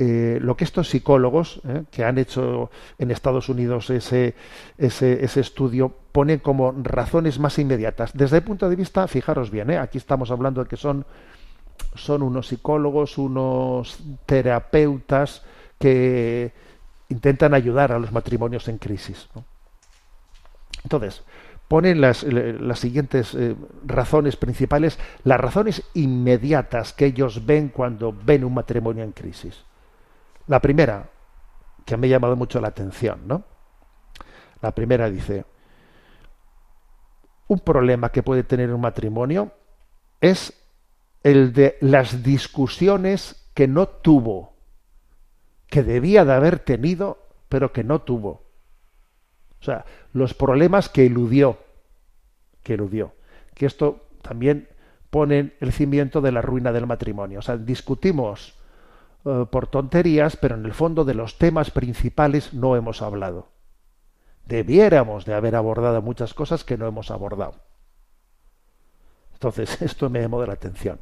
[0.00, 4.36] eh, lo que estos psicólogos eh, que han hecho en Estados Unidos ese,
[4.78, 8.12] estudio ponen como razones más inmediatas.
[8.14, 11.04] Desde el punto de vista, fijaros bien, eh, aquí estamos hablando de que son,
[12.06, 15.42] unos psicólogos, unos terapeutas
[15.80, 16.52] que
[17.08, 19.28] intentan ayudar a los matrimonios en crisis.
[20.84, 21.24] Entonces,
[21.66, 22.24] ponen las,
[22.74, 23.36] siguientes
[23.84, 29.64] razones principales, las razones inmediatas que ellos ven cuando ven un matrimonio en crisis.
[30.48, 31.08] La primera,
[31.84, 33.44] que me ha llamado mucho la atención, ¿no?
[34.60, 35.44] La primera dice,
[37.46, 39.52] un problema que puede tener un matrimonio
[40.20, 40.52] es
[41.22, 44.54] el de las discusiones que no tuvo,
[45.68, 48.48] que debía de haber tenido, pero que no tuvo.
[49.60, 51.58] O sea, los problemas que eludió,
[52.62, 53.14] que eludió.
[53.54, 54.68] Que esto también
[55.10, 57.40] pone el cimiento de la ruina del matrimonio.
[57.40, 58.57] O sea, discutimos
[59.24, 63.48] eh, por tonterías, pero en el fondo de los temas principales no hemos hablado.
[64.46, 67.54] Debiéramos de haber abordado muchas cosas que no hemos abordado.
[69.32, 71.00] Entonces, esto me llamó de la atención.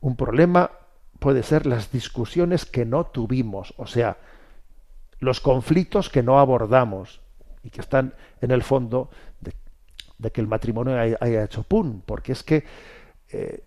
[0.00, 0.70] Un problema
[1.18, 4.18] puede ser las discusiones que no tuvimos, o sea,
[5.18, 7.20] los conflictos que no abordamos
[7.62, 12.42] y que están en el fondo de, que el matrimonio haya, hecho pum, porque es
[12.42, 12.64] que
[13.30, 13.62] eh,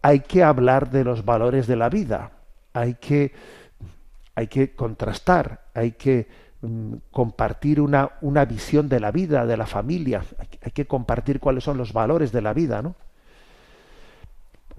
[0.00, 2.32] hay que hablar de los valores de la vida,
[2.72, 3.32] hay que,
[4.34, 6.28] hay que contrastar, hay que
[6.62, 10.22] mm, compartir una, una visión de la vida, de la familia,
[10.62, 12.94] hay, que- compartir cuáles son los valores de la vida, ¿no?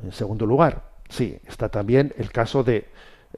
[0.03, 2.87] En segundo lugar, sí, está también el caso de,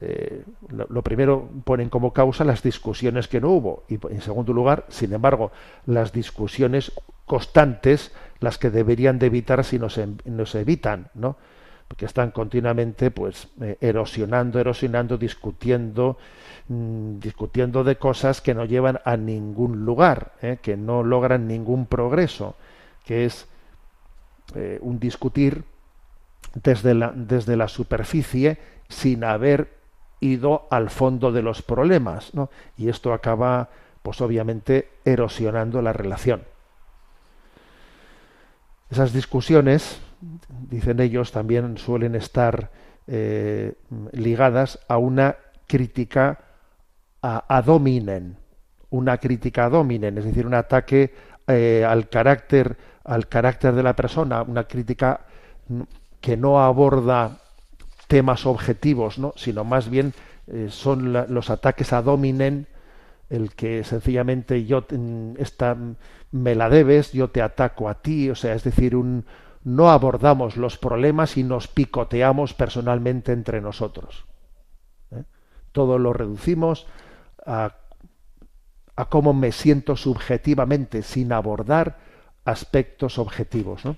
[0.00, 4.84] eh, lo, primero ponen como causa las discusiones que no hubo y en segundo lugar,
[4.88, 5.52] sin embargo,
[5.86, 6.92] las discusiones
[7.26, 11.36] constantes, las que deberían de evitar si no se, no se evitan, ¿no?
[11.88, 16.18] Porque están continuamente, pues, eh, erosionando, erosionando, discutiendo,
[16.68, 20.58] mm, discutiendo de cosas que no llevan a ningún lugar, ¿eh?
[20.60, 22.56] que no logran ningún progreso,
[23.04, 23.46] que es
[24.54, 25.64] eh, un discutir
[26.54, 29.76] desde la, desde la superficie sin haber
[30.20, 32.50] ido al fondo de los problemas, ¿no?
[32.76, 33.68] Y esto acaba,
[34.02, 36.42] pues obviamente, erosionando la relación.
[38.90, 40.00] Esas discusiones,
[40.70, 42.70] dicen ellos, también suelen estar
[43.06, 43.74] eh,
[44.12, 46.40] ligadas a una crítica
[47.22, 48.36] a, dominen,
[48.90, 51.12] una crítica a dominen, es decir, un ataque
[51.48, 55.22] eh, al carácter, al carácter de la persona, una crítica
[56.20, 57.38] que no aborda
[58.06, 59.32] temas objetivos, ¿no?
[59.36, 60.12] sino más bien
[60.46, 62.68] eh, son los ataques a dominen,
[63.28, 65.96] el que sencillamente yo mm, esta mm,
[66.30, 69.24] me la debes, yo te ataco a ti, o sea, es decir, un
[69.66, 74.24] no abordamos los problemas y nos picoteamos personalmente entre nosotros.
[75.10, 75.24] ¿eh?
[75.72, 76.86] Todo lo reducimos
[77.44, 77.74] a,
[79.08, 81.98] cómo me siento subjetivamente sin abordar
[82.44, 83.96] aspectos objetivos, ¿no?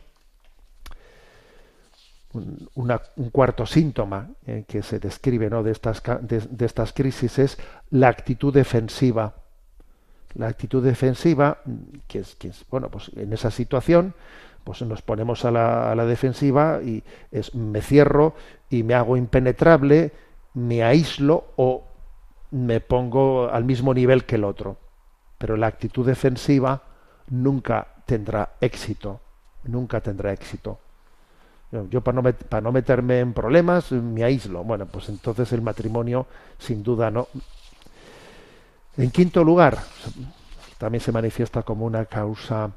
[2.32, 2.98] un,
[3.30, 5.62] cuarto síntoma eh, que se describe ¿no?
[5.62, 7.58] de, estas, de, estas crisis es
[7.90, 9.34] la actitud defensiva.
[10.34, 11.58] La actitud defensiva,
[12.06, 12.36] que es,
[12.70, 14.14] bueno, pues en esa situación,
[14.68, 17.02] pues nos ponemos a la, a la defensiva y
[17.32, 18.34] es me cierro
[18.68, 20.12] y me hago impenetrable,
[20.52, 21.84] me aíslo o
[22.50, 24.76] me pongo al mismo nivel que el otro.
[25.38, 26.82] Pero la actitud defensiva
[27.30, 29.22] nunca tendrá éxito,
[29.64, 30.78] nunca tendrá éxito.
[31.88, 34.64] Yo, para, no para no meterme en problemas me aíslo.
[34.64, 36.26] Bueno, pues entonces el matrimonio
[36.58, 37.28] sin duda no,
[38.98, 39.78] En quinto lugar,
[40.76, 42.70] también se manifiesta como una causa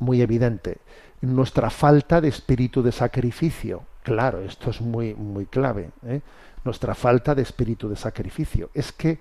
[0.00, 0.78] muy evidente,
[1.20, 3.82] nuestra falta de espíritu de sacrificio.
[4.02, 5.90] Claro, esto es muy, muy clave.
[6.06, 6.20] ¿eh?
[6.64, 8.70] Nuestra falta de espíritu de sacrificio.
[8.74, 9.18] Es que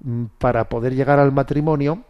[0.00, 2.04] mm, para poder llegar al matrimonio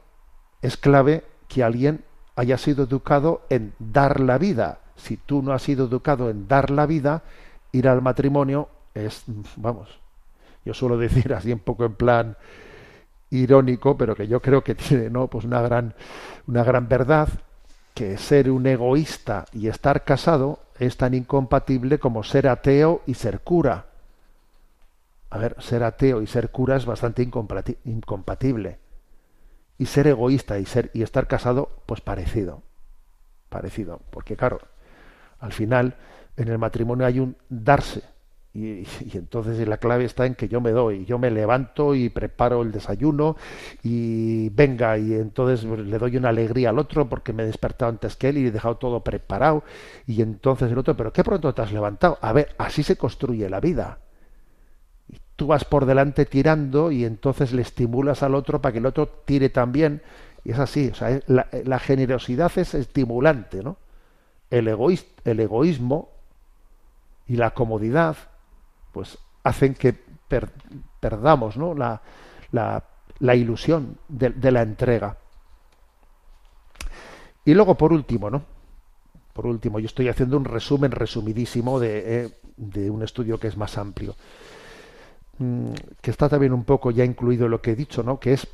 [0.62, 2.05] es clave que alguien
[2.37, 4.79] haya sido educado en dar la vida.
[4.96, 7.22] Si tú no has sido educado en dar la vida,
[7.72, 9.24] ir al matrimonio es,
[9.57, 10.00] vamos,
[10.64, 12.37] yo suelo decir así un poco en plan
[13.31, 15.29] irónico, pero que yo creo que tiene ¿no?
[15.29, 15.94] pues una gran,
[16.46, 17.29] una gran verdad,
[17.94, 23.40] que ser un egoísta y estar casado es tan incompatible como ser ateo y ser
[23.40, 23.87] cura.
[25.31, 28.79] A ver, ser ateo y ser cura es bastante incompatible.
[29.79, 32.62] Y ser egoísta y ser y estar casado, pues parecido.
[33.48, 34.00] Parecido.
[34.11, 34.61] Porque claro,
[35.38, 35.96] al final,
[36.37, 38.03] en el matrimonio hay un darse
[38.52, 38.84] y,
[39.14, 42.72] entonces la clave está en que yo me doy, yo me levanto y preparo el
[42.72, 43.36] desayuno
[43.84, 48.16] y venga, y entonces le doy una alegría al otro porque me he despertado antes
[48.16, 49.62] que él y he dejado todo preparado,
[50.06, 52.18] y entonces el otro, pero qué pronto te has levantado.
[52.20, 53.98] A ver, así se construye la vida.
[55.08, 58.86] Y tú vas por delante tirando y entonces le estimulas al otro para que el
[58.86, 60.02] otro tire también.
[60.44, 63.76] Y es así, o sea, la, la generosidad es estimulante, ¿no?
[64.50, 64.66] El,
[65.24, 66.08] el egoísmo
[67.28, 68.16] y la comodidad
[68.92, 69.94] pues hacen que
[71.00, 71.74] perdamos ¿no?
[71.74, 72.00] la,
[72.53, 75.16] la, ilusión de, la entrega.
[77.44, 78.42] Y luego, por último, ¿no?
[79.33, 83.57] Por último, yo estoy haciendo un resumen resumidísimo de, eh, de un estudio que es
[83.57, 84.14] más amplio,
[85.38, 88.20] mm, que está también un poco ya incluido lo que he dicho, ¿no?
[88.20, 88.46] Que es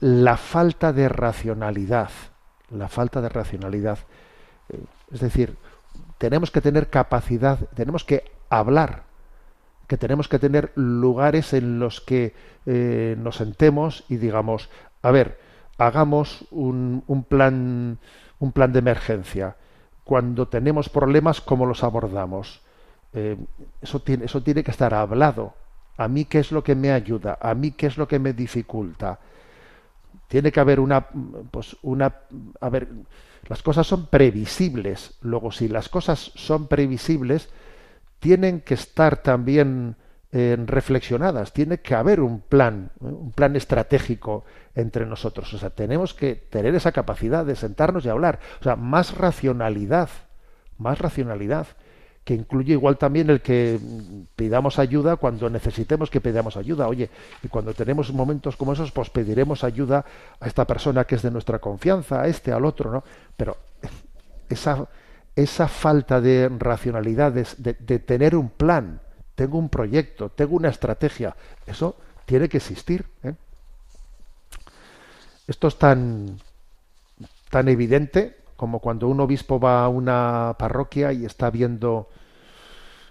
[0.00, 2.10] la falta de racionalidad,
[2.70, 3.98] la falta de racionalidad.
[4.68, 5.56] Eh, es decir,
[6.18, 9.05] tenemos que tener capacidad, tenemos que hablar
[9.86, 12.34] que tenemos que tener lugares en los que
[12.66, 14.68] eh, nos sentemos y digamos,
[15.02, 15.38] a ver,
[15.78, 17.98] hagamos un, un, plan,
[18.38, 19.56] un plan de emergencia.
[20.04, 22.60] Cuando tenemos problemas, ¿cómo los abordamos?
[23.12, 23.36] Eh,
[23.80, 25.54] eso, tiene, eso tiene que estar hablado.
[25.96, 28.32] A mí qué es lo que me ayuda, a mí qué es lo que me
[28.32, 29.18] dificulta.
[30.28, 31.06] Tiene que haber una,
[31.50, 32.12] pues una,
[32.60, 32.88] a ver,
[33.48, 35.16] las cosas son previsibles.
[35.22, 37.48] Luego, si las cosas son previsibles,
[38.26, 39.94] tienen que estar también
[40.32, 43.04] eh, reflexionadas, tiene que haber un plan, ¿eh?
[43.04, 45.54] un plan estratégico entre nosotros.
[45.54, 48.40] O sea, tenemos que tener esa capacidad de sentarnos y hablar.
[48.60, 50.08] O sea, más racionalidad,
[50.76, 51.68] más racionalidad,
[52.24, 53.78] que incluye igual también el que
[54.34, 56.88] pidamos ayuda cuando necesitemos que pidamos ayuda.
[56.88, 57.08] Oye,
[57.44, 60.04] y cuando tenemos momentos como esos, pues pediremos ayuda
[60.40, 63.04] a esta persona que es de nuestra confianza, a este, al otro, ¿no?
[63.36, 63.56] Pero
[64.48, 64.88] esa
[65.36, 69.00] esa falta de racionalidad, de, tener un plan,
[69.34, 73.06] tengo un proyecto, tengo una estrategia, eso tiene que existir.
[73.22, 73.34] ¿eh?
[75.46, 76.38] Esto es tan,
[77.50, 82.08] tan evidente como cuando un obispo va a una parroquia y está viendo,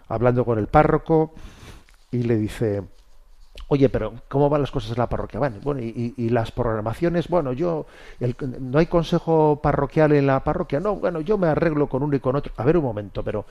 [0.07, 1.35] hablando con el párroco
[2.11, 2.83] y le dice,
[3.67, 5.39] Oye, pero ¿cómo van las cosas en la parroquia?
[5.39, 7.87] Bueno, bueno y, las programaciones, bueno, yo,
[8.59, 12.19] no hay consejo parroquial en la parroquia, no, bueno, yo me arreglo con uno y
[12.19, 12.53] con otro.
[12.57, 13.45] A ver un momento, pero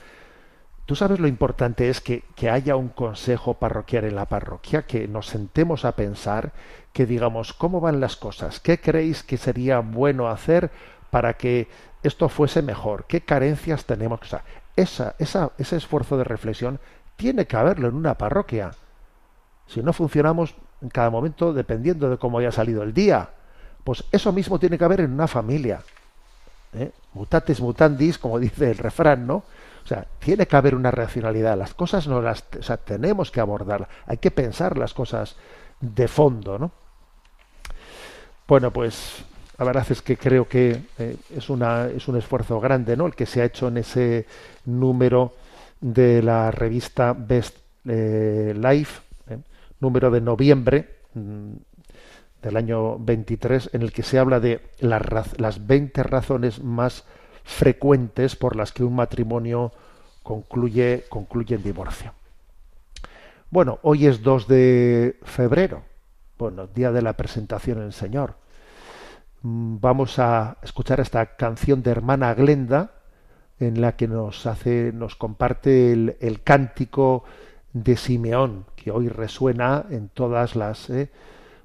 [0.86, 5.08] tú sabes lo importante es que, que haya un consejo parroquial en la parroquia, que
[5.08, 6.52] nos sentemos a pensar,
[6.92, 8.60] que digamos, ¿cómo van las cosas?
[8.60, 10.70] ¿Qué creéis que sería bueno hacer
[11.10, 11.68] para que
[12.04, 13.06] esto fuese mejor?
[13.08, 14.20] ¿Qué carencias tenemos?
[14.22, 14.44] O sea,
[14.76, 16.78] esa, esa, ese esfuerzo de reflexión
[17.16, 18.70] tiene que haberlo en una parroquia
[19.66, 23.30] si no funcionamos en cada momento dependiendo de cómo haya salido el día,
[23.82, 25.82] pues eso mismo tiene que haber en una familia.
[26.74, 26.90] ¿eh?
[27.14, 29.36] Mutatis mutandis, como dice el refrán, ¿no?
[29.36, 31.58] O sea, tiene que haber una racionalidad.
[31.58, 33.86] Las cosas no las, o sea, tenemos que abordar.
[34.06, 35.36] Hay que pensar las cosas
[35.80, 36.70] de fondo, ¿no?
[38.48, 39.24] Bueno, pues
[39.58, 43.06] la verdad es que creo que eh, es, una, es un esfuerzo grande, ¿no?
[43.06, 44.26] El que se ha hecho en ese
[44.64, 45.34] número
[45.80, 49.02] de la revista Best eh, Life
[49.80, 51.52] número de noviembre mm,
[52.42, 57.04] del año 23 en el que se habla de las, las 20 razones más
[57.44, 59.72] frecuentes por las que un matrimonio
[60.22, 62.12] concluye, concluye en divorcio.
[63.50, 65.82] Bueno, hoy es 2 de febrero,
[66.38, 68.34] bueno, día de la presentación en el Señor.
[69.42, 72.92] Mm, vamos a escuchar esta canción de hermana Glenda
[73.60, 77.24] en la que nos hace, nos comparte el, el cántico
[77.72, 81.08] de Simeón, que hoy resuena en todas las eh,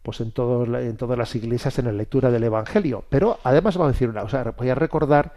[0.01, 3.03] pues en, en todas las iglesias en la lectura del Evangelio.
[3.09, 5.33] Pero además va a decir una, o sea, voy a recordar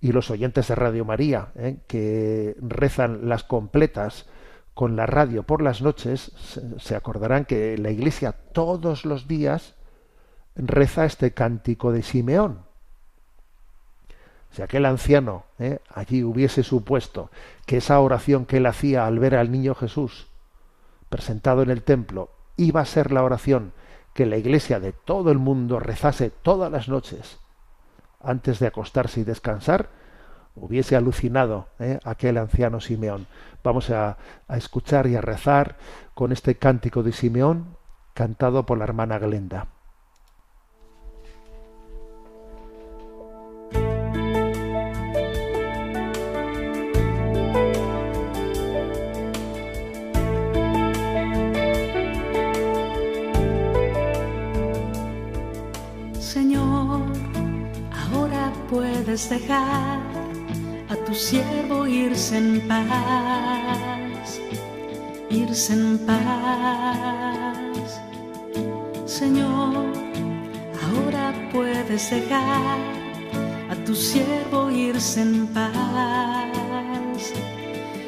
[0.00, 4.26] y los oyentes de Radio María eh, que rezan las completas
[4.72, 6.30] con la radio por las noches
[6.78, 9.74] se, acordarán que la iglesia todos los días
[10.54, 12.60] reza este cántico de Simeón.
[14.52, 15.80] Si aquel anciano ¿eh?
[15.92, 17.30] allí hubiese supuesto
[17.66, 20.28] que esa oración que él hacía al ver al niño Jesús
[21.16, 23.72] presentado en el templo iba a ser la oración
[24.12, 27.38] que la iglesia de todo el mundo rezase todas las noches
[28.22, 29.88] antes de acostarse y descansar,
[30.54, 32.00] hubiese alucinado ¿eh?
[32.04, 33.28] aquel anciano Simeón.
[33.64, 35.76] Vamos a, a escuchar y a rezar
[36.12, 37.78] con este cántico de Simeón
[38.12, 39.68] cantado por la hermana Glenda.
[59.16, 59.98] Puedes dejar
[60.90, 64.38] a tu siervo irse en paz,
[65.30, 67.98] irse en paz.
[69.06, 69.86] Señor,
[70.84, 72.78] ahora puedes dejar
[73.70, 77.32] a tu siervo irse en paz,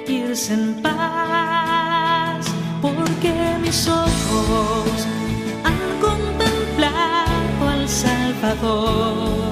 [0.07, 2.47] irse en paz,
[2.83, 3.33] porque
[3.63, 5.07] mis ojos
[5.65, 9.48] han contemplado al Salvador.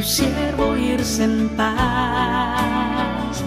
[0.00, 3.44] Tu siervo irse en paz,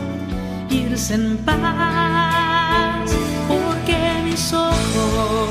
[0.70, 3.10] irse en paz,
[3.47, 5.49] porque mis ojos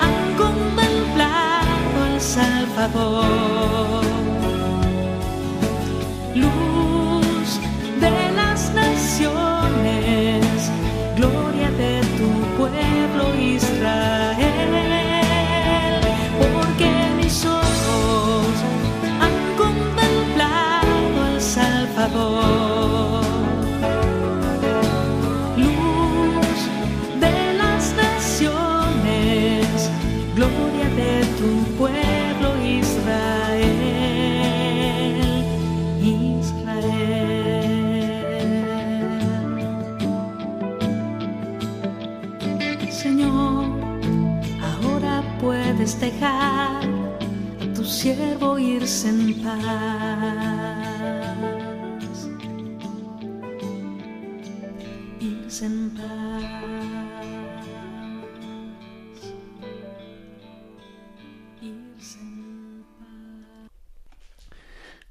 [0.00, 3.83] han contemplado al Salvador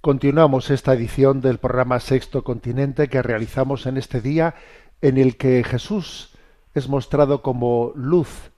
[0.01, 4.53] Continuamos esta edición del programa Sexto Continente que realizamos en este día
[5.01, 6.36] en el que Jesús
[6.76, 8.51] es mostrado como luz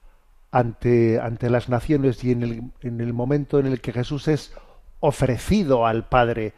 [0.50, 4.52] ante, ante las naciones y en el, en el momento en el que Jesús es
[5.00, 6.52] ofrecido al Padre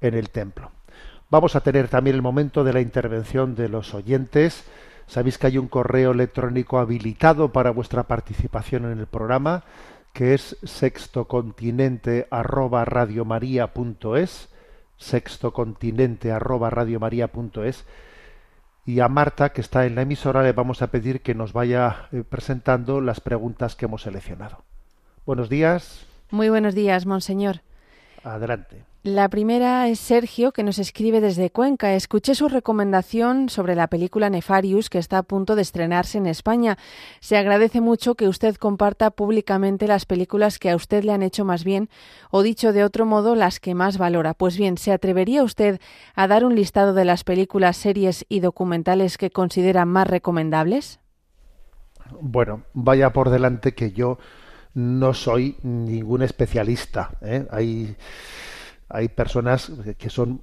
[0.00, 0.70] en el templo.
[1.30, 4.64] Vamos a tener también el momento de la intervención de los oyentes.
[5.06, 9.64] Sabéis que hay un correo electrónico habilitado para vuestra participación en el programa,
[10.14, 14.48] que es sextocontinente arroba radiomaria.es,
[14.96, 17.84] sextocontinente arroba radiomaria.es.
[18.86, 22.08] Y a Marta, que está en la emisora, le vamos a pedir que nos vaya
[22.10, 24.64] eh, presentando las preguntas que hemos seleccionado.
[25.26, 27.60] Buenos días, Muy buenos días, monseñor.
[28.24, 28.84] Adelante.
[29.04, 31.94] La primera es Sergio, que nos escribe desde Cuenca.
[31.94, 36.76] Escuché su recomendación sobre la película Nefarius, que está a punto de estrenarse en España.
[37.20, 41.44] Se agradece mucho que usted comparta públicamente las películas que a usted le han hecho
[41.44, 41.88] más bien,
[42.30, 44.34] o dicho de otro modo, las que más valora.
[44.34, 45.80] Pues bien, ¿se atrevería usted
[46.14, 51.00] a dar un listado de las películas, series y documentales que considera más recomendables?
[52.20, 54.18] Bueno, vaya por delante que yo
[54.78, 57.10] no soy ningún especialista.
[57.20, 57.44] ¿eh?
[57.50, 57.96] Hay,
[58.88, 60.40] hay personas que son,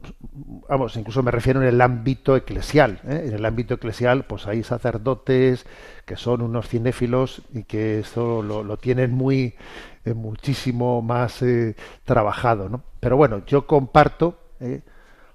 [0.68, 3.00] vamos, incluso me refiero en el ámbito eclesial.
[3.08, 3.24] ¿eh?
[3.28, 5.66] En el ámbito eclesial, pues hay sacerdotes
[6.06, 9.56] que son unos cinéfilos y que eso lo, lo tienen muy,
[10.04, 11.42] eh, muchísimo más
[12.04, 12.84] trabajado, ¿no?
[13.00, 14.38] Pero bueno, yo comparto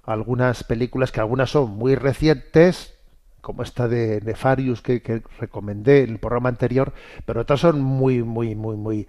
[0.03, 2.99] algunas películas que algunas son muy recientes,
[3.41, 6.93] como esta de Nefarius que, recomendé en el programa anterior,
[7.25, 9.07] pero otras son muy, muy, muy, muy,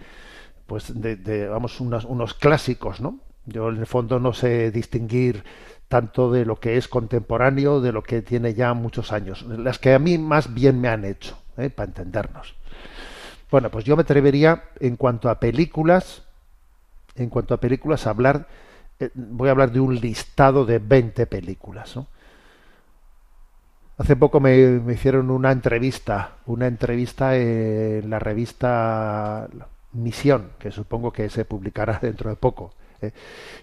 [0.66, 3.18] pues de, vamos, unos, unos clásicos, ¿no?
[3.44, 5.44] Yo en el fondo no sé distinguir
[5.88, 9.42] tanto de lo que es contemporáneo de lo que tiene ya muchos años.
[9.42, 11.70] Las que a mí más bien me han hecho, ¿eh?
[11.70, 12.54] para entendernos.
[13.50, 16.22] Bueno, pues yo me atrevería en cuanto a películas,
[17.16, 18.48] en cuanto a películas, a hablar,
[18.98, 21.94] eh, voy a hablar de un listado de 20 películas.
[21.96, 22.06] ¿no?
[23.98, 29.48] Hace poco me, hicieron una entrevista, una entrevista en la revista
[29.92, 32.72] Misión, que supongo que se publicará dentro de poco.
[33.00, 33.12] ¿eh?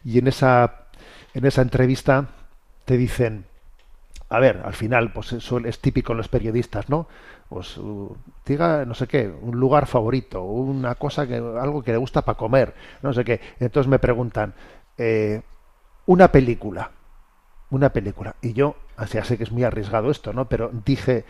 [0.03, 0.85] Y en esa,
[1.33, 2.27] en esa entrevista
[2.85, 3.45] te dicen,
[4.29, 7.07] a ver, al final, pues eso es típico en los periodistas, ¿no?
[7.49, 8.15] Pues uh,
[8.45, 12.37] diga, no sé qué, un lugar favorito, una cosa que, algo que le gusta para
[12.37, 13.41] comer, no sé qué.
[13.59, 14.53] Entonces me preguntan,
[14.97, 15.41] eh,
[16.05, 16.91] una película,
[17.71, 18.35] una película.
[18.41, 18.75] Y yo,
[19.05, 20.47] ya sé que es muy arriesgado esto, ¿no?
[20.47, 21.25] Pero dije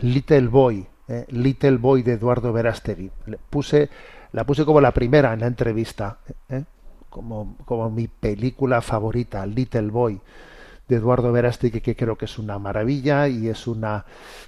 [0.00, 3.10] Little Boy, eh, Little Boy de Eduardo Verástegui.
[3.50, 3.90] Puse,
[4.32, 6.18] la puse como la primera en la entrevista,
[6.48, 6.64] ¿eh?
[7.10, 10.20] como, como mi película favorita, Little Boy
[10.88, 14.04] de Eduardo Verástegui, que creo que es una maravilla y es una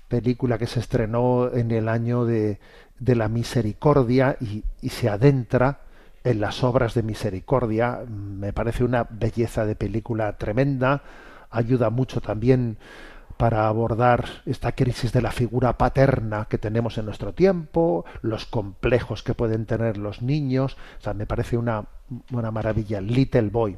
[0.08, 2.58] película que se estrenó en el año de,
[2.98, 5.80] de la misericordia y se adentra
[6.24, 8.00] en las obras de misericordia.
[8.08, 11.02] Me parece una belleza de película tremenda,
[11.54, 12.76] ayuda mucho también
[13.36, 19.22] para abordar esta crisis de la figura paterna que tenemos en nuestro tiempo, los complejos
[19.22, 20.76] que pueden tener los niños.
[20.98, 21.84] O sea, me parece una,
[22.30, 23.00] una maravilla.
[23.00, 23.76] Little Boy.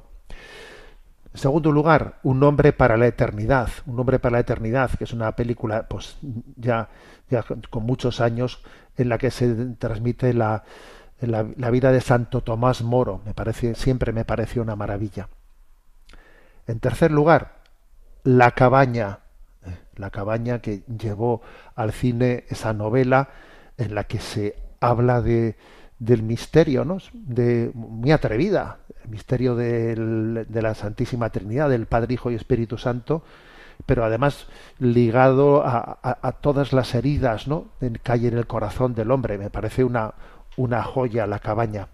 [1.33, 3.68] En segundo lugar, Un hombre para la eternidad.
[3.87, 6.18] Un hombre para la eternidad, que es una película, pues
[6.57, 6.89] ya,
[7.31, 8.62] ya con muchos años,
[8.97, 10.64] en la que se transmite la,
[11.20, 13.20] la, la vida de Santo Tomás Moro.
[13.24, 15.29] Me parece, siempre me pareció una maravilla.
[16.66, 17.55] En tercer lugar,
[18.27, 19.20] La cabaña.
[19.95, 21.43] La cabaña que llevó
[21.77, 23.29] al cine esa novela
[23.79, 25.55] en la que se habla de,
[26.01, 26.99] del misterio, ¿no?
[27.12, 33.22] De, muy atrevida, el misterio de la Santísima Trinidad, del Padre, Hijo y Espíritu Santo,
[33.87, 34.49] pero además
[34.81, 37.66] ligado a, a, a todas las heridas, ¿no?
[37.79, 39.39] que hay en el corazón del hombre.
[39.39, 40.14] Me parece una,
[40.57, 41.87] una joya la cabaña.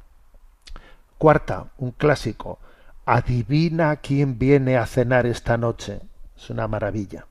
[1.18, 2.59] Cuarta, un clásico.
[3.05, 6.01] Adivina quién viene a cenar esta noche.
[6.43, 7.24] Es una maravilla.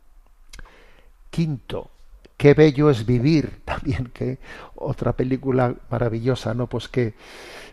[1.30, 1.90] Quinto,
[2.38, 3.62] qué bello es vivir.
[3.66, 4.40] También que
[4.76, 6.68] otra película maravillosa, ¿no?
[6.68, 7.14] Pues que,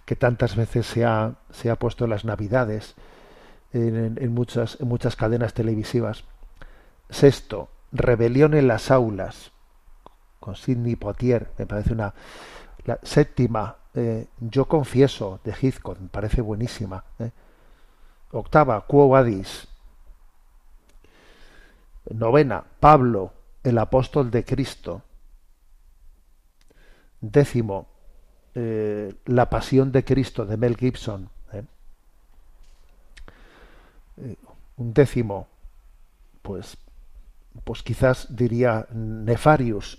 [0.05, 2.97] que tantas veces se ha, se ha puesto en las navidades,
[3.73, 6.25] en, muchas, en muchas cadenas televisivas.
[7.09, 9.53] Sexto, Rebelión en las aulas,
[10.41, 11.53] con Sidney Poitier.
[11.57, 12.15] Me parece una.
[12.85, 17.05] La séptima, eh, Yo confieso, de Hitchcock, me parece buenísima.
[17.21, 17.31] ¿eh?
[18.33, 19.68] Octava, Quo Vadis.
[22.11, 23.33] Novena, Pablo,
[23.63, 25.03] el apóstol de Cristo.
[27.21, 27.89] Décimo,
[28.55, 31.29] eh, La pasión de Cristo de Mel Gibson.
[31.53, 31.65] ¿eh?
[34.19, 34.37] Eh,
[34.77, 35.49] un décimo,
[36.43, 36.77] pues,
[37.65, 39.99] pues quizás diría Nefarius.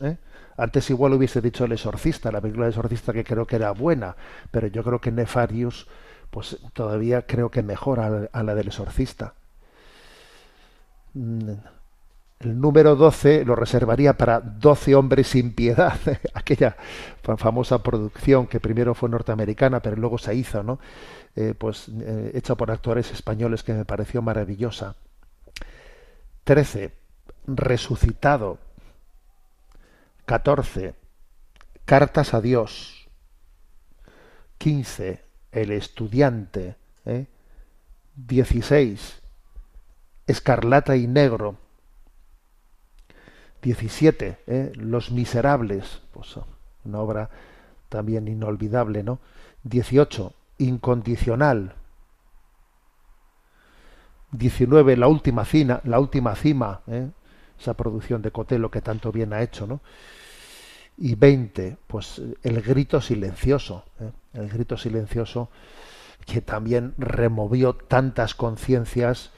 [0.58, 4.16] Antes igual hubiese dicho El exorcista, la película del exorcista que creo que era buena,
[4.52, 5.88] pero yo creo que Nefarius,
[6.30, 9.34] pues todavía creo que mejora a la del exorcista
[12.40, 16.00] el número 12 lo reservaría para 12 hombres sin piedad,
[16.34, 16.78] aquella
[17.38, 20.80] famosa producción que primero fue norteamericana, pero luego se hizo, ¿no?
[21.36, 24.96] Eh, pues eh, hecha por actores españoles que me pareció maravillosa.
[26.46, 26.94] 13.
[27.46, 28.58] Resucitado.
[30.26, 30.96] 14.
[31.86, 33.10] Cartas a Dios.
[34.58, 35.24] 15.
[35.52, 36.78] El estudiante.
[37.06, 37.28] ¿eh?
[38.16, 39.22] 16.
[40.26, 41.58] Escarlata y negro.
[43.62, 44.72] 17, ¿eh?
[44.76, 46.36] Los Miserables, pues
[46.86, 47.30] una obra
[47.90, 49.20] también inolvidable, ¿no?
[49.64, 51.74] 18, Incondicional.
[54.32, 57.10] 19, La Última Cima, La Última Cima, ¿eh?
[57.60, 59.82] esa producción de Cotelo que tanto bien ha hecho, ¿no?
[60.98, 64.12] Y 20, pues El Grito Silencioso, ¿eh?
[64.34, 65.50] El Grito Silencioso
[66.26, 69.32] que también removió tantas conciencias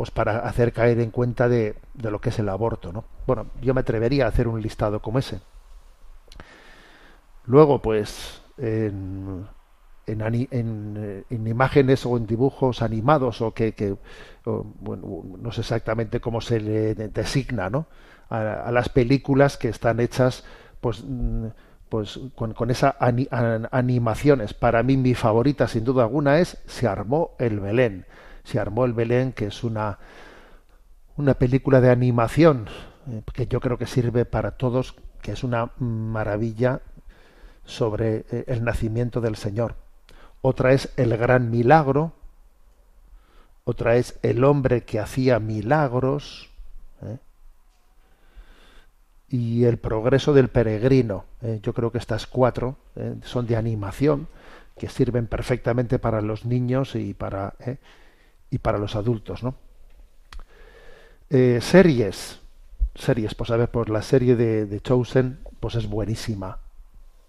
[0.00, 3.04] pues para hacer caer en cuenta de, de, lo que es el aborto, ¿no?
[3.26, 5.42] Bueno, yo me atrevería a hacer un listado como ese.
[7.44, 9.46] Luego, pues, en,
[10.06, 13.94] en, en, en imágenes o en dibujos animados o que, que
[14.46, 17.84] bueno, no sé exactamente cómo se le designa, ¿no?
[18.30, 20.46] A, a las películas que están hechas,
[20.80, 21.04] pues
[21.90, 24.54] pues con, con esas ani, animaciones.
[24.54, 28.06] Para mí mi favorita, sin duda alguna, es Se armó el Belén
[28.44, 29.98] se armó el Belén, que es una,
[31.16, 32.68] una película de animación
[33.08, 36.80] eh, que yo creo que sirve para todos, que es una maravilla
[37.64, 39.74] sobre eh, el nacimiento del Señor.
[40.42, 42.12] Otra es El Gran Milagro,
[43.64, 46.50] otra es El hombre que hacía milagros,
[47.02, 47.18] ¿eh?
[49.28, 51.24] y El progreso del peregrino.
[51.62, 52.76] Yo creo que estas cuatro
[53.22, 54.28] son de animación
[54.76, 57.54] que sirven perfectamente para los niños y para.
[58.50, 59.54] Y para los adultos, ¿no?
[61.30, 62.40] Eh, series,
[62.94, 66.58] series, pues a ver, pues la serie de, de Chosen, pues es buenísima.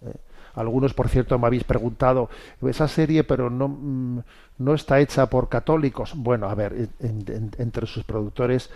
[0.05, 0.13] ¿eh?
[0.55, 2.29] Algunos, por cierto, me habéis preguntado,
[2.67, 4.19] esa serie, pero no, mm,
[4.59, 6.13] no está hecha por católicos.
[6.15, 8.69] Bueno, a ver, en- en- entre sus productores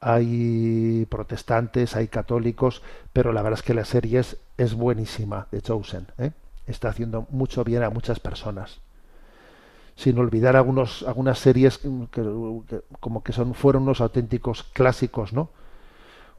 [0.00, 2.82] hay protestantes, hay católicos,
[3.12, 6.06] pero la verdad es que la serie es, es buenísima, de Chosen.
[6.18, 6.32] ¿eh?
[6.66, 8.80] Está haciendo mucho bien a muchas personas.
[9.96, 12.22] Sin olvidar algunos, algunas series que,
[13.00, 15.50] como que son, fueron unos auténticos clásicos, ¿no?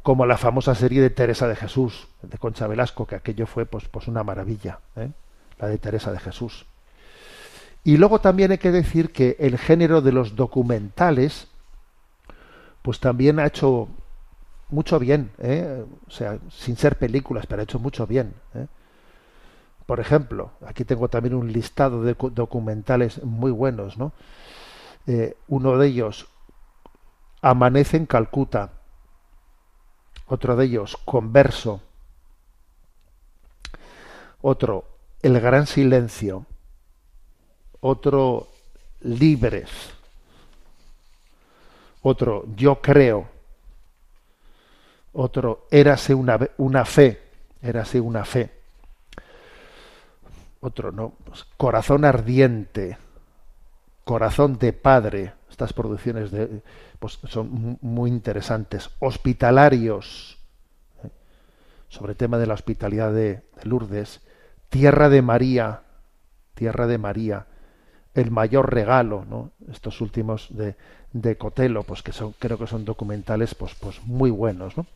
[0.07, 3.89] como la famosa serie de Teresa de Jesús, de Concha Velasco, que aquello fue pues,
[3.89, 5.11] pues una maravilla, ¿eh?
[5.59, 6.65] la de Teresa de Jesús.
[7.83, 11.49] Y luego también hay que decir que el género de los documentales,
[12.83, 13.89] pues también ha hecho
[14.69, 15.83] mucho bien, ¿eh?
[16.07, 18.33] o sea, sin ser películas, pero ha hecho mucho bien.
[18.55, 18.67] ¿eh?
[19.87, 24.11] Por ejemplo, aquí tengo también un listado de cu- documentales muy buenos, ¿no?
[25.07, 26.27] Eh, uno de ellos,
[27.41, 28.71] Amanece en Calcuta,
[30.27, 31.81] otro de ellos, Converso,
[34.41, 34.85] otro,
[35.21, 36.45] El Gran Silencio,
[37.79, 38.49] otro,
[39.01, 39.69] Libres,
[42.01, 43.29] otro, Yo Creo,
[45.13, 47.21] otro, Érase una, una fe,
[47.61, 48.51] Érase una fe,
[50.61, 51.13] otro, ¿no?
[51.25, 52.97] Pues, Corazón Ardiente,
[54.03, 56.61] Corazón de Padre, estas producciones de,
[56.99, 58.89] pues, son mu- muy interesantes.
[58.99, 60.37] Hospitalarios,
[61.03, 61.09] ¿eh?
[61.89, 64.21] sobre el tema de la hospitalidad de, de Lourdes.
[64.69, 65.81] Tierra de María,
[66.55, 67.47] Tierra de María.
[68.13, 69.51] El mayor regalo, ¿no?
[69.71, 70.75] Estos últimos de,
[71.13, 74.87] de Cotelo, pues que son, creo que son documentales pues, pues muy buenos, ¿no?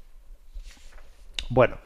[1.49, 1.77] Bueno,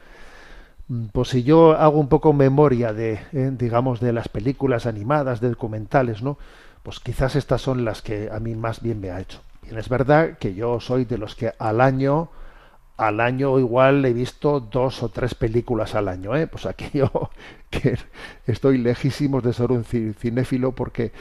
[1.12, 5.48] Pues si yo hago un poco memoria de, eh, digamos, de las películas animadas, de
[5.50, 6.38] documentales, ¿no?
[6.84, 9.40] Pues quizás estas son las que a mí más bien me ha hecho.
[9.62, 12.28] Bien, es verdad que yo soy de los que al año,
[12.96, 16.46] al año igual he visto dos o tres películas al año, ¿eh?
[16.46, 17.10] Pues aquí yo
[17.70, 17.98] que
[18.46, 21.12] estoy lejísimos de ser un ci- cinéfilo porque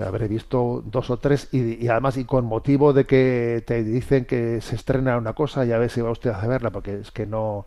[0.00, 4.24] habré visto dos o tres y, y además y con motivo de que te dicen
[4.24, 7.26] que se estrena una cosa ya ve si va usted a verla porque es que
[7.26, 7.66] no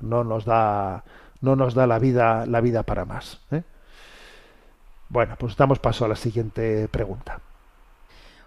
[0.00, 1.04] no nos da
[1.40, 3.62] no nos da la vida la vida para más ¿eh?
[5.08, 7.40] bueno pues damos paso a la siguiente pregunta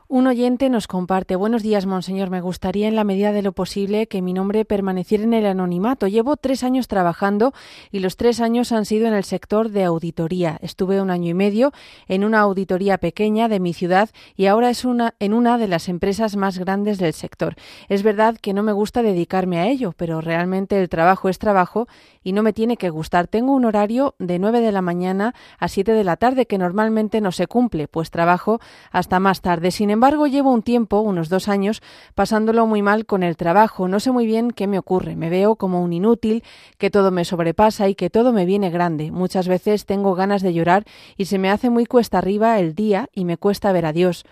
[0.10, 4.08] Un oyente nos comparte, buenos días, monseñor, me gustaría en la medida de lo posible
[4.08, 6.08] que mi nombre permaneciera en el anonimato.
[6.08, 7.54] Llevo tres años trabajando
[7.90, 10.60] y los tres años han sido en el sector de auditoría.
[10.62, 11.72] Estuve un año y medio
[12.10, 15.88] en una auditoría pequeña de mi ciudad y ahora es una, en una de las
[15.88, 17.56] empresas más grandes del sector.
[17.88, 21.88] Es verdad que no me gusta dedicarme a ello, pero realmente el trabajo es trabajo
[22.24, 23.28] y no me tiene que gustar.
[23.28, 27.22] Tengo un horario de 9 de la mañana a 7 de la tarde que normalmente
[27.22, 28.60] no se cumple, pues trabajo
[28.92, 29.72] hasta más tarde.
[29.72, 31.82] Sin embargo, llevo un tiempo, unos dos años,
[32.16, 33.88] pasándolo muy mal con el trabajo.
[33.88, 35.16] No sé muy bien qué me ocurre.
[35.16, 36.44] Me veo como un inútil,
[36.78, 39.12] que todo me sobrepasa y que todo me viene grande.
[39.12, 40.84] Muchas veces tengo ganas de llorar
[41.16, 44.26] y se me hace muy cuesta arriba el día y me cuesta ver a Dios.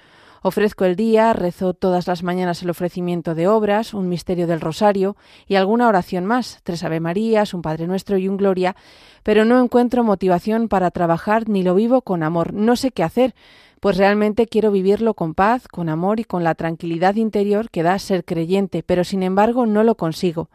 [0.43, 5.15] Ofrezco el día, rezo todas las mañanas el ofrecimiento de obras, un misterio del rosario
[5.47, 8.75] y alguna oración más, tres Ave Marías, un Padre Nuestro y un Gloria,
[9.21, 12.53] pero no encuentro motivación para trabajar ni lo vivo con amor.
[12.53, 13.35] No sé qué hacer,
[13.81, 17.97] pues realmente quiero vivirlo con paz, con amor y con la tranquilidad interior que da
[17.97, 20.49] ser creyente, pero sin embargo no lo consigo.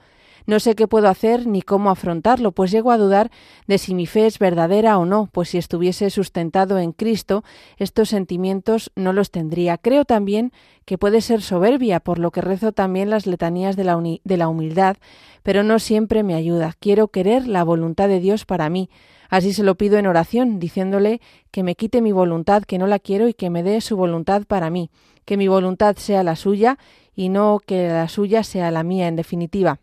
[0.46, 3.32] No sé qué puedo hacer ni cómo afrontarlo, pues llego a dudar
[3.66, 7.42] de si mi fe es verdadera o no, pues si estuviese sustentado en Cristo,
[7.78, 9.76] estos sentimientos no los tendría.
[9.76, 10.52] Creo también
[10.84, 14.46] que puede ser soberbia, por lo que rezo también las letanías de la, de la
[14.46, 14.96] humildad,
[15.42, 16.74] pero no siempre me ayuda.
[16.78, 18.88] Quiero querer la voluntad de Dios para mí.
[19.28, 21.20] Así se lo pido en oración, diciéndole
[21.50, 24.44] que me quite mi voluntad, que no la quiero, y que me dé su voluntad
[24.46, 24.90] para mí,
[25.24, 26.78] que mi voluntad sea la suya
[27.16, 29.80] y no que la suya sea la mía, en definitiva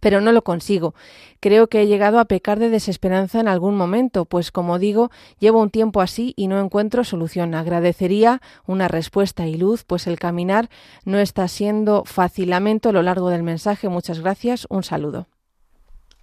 [0.00, 0.94] pero no lo consigo.
[1.40, 5.60] Creo que he llegado a pecar de desesperanza en algún momento, pues como digo, llevo
[5.60, 7.54] un tiempo así y no encuentro solución.
[7.54, 10.68] Agradecería una respuesta y luz, pues el caminar
[11.04, 12.50] no está siendo fácil.
[12.50, 13.88] Lamento a lo largo del mensaje.
[13.88, 14.66] Muchas gracias.
[14.70, 15.26] Un saludo.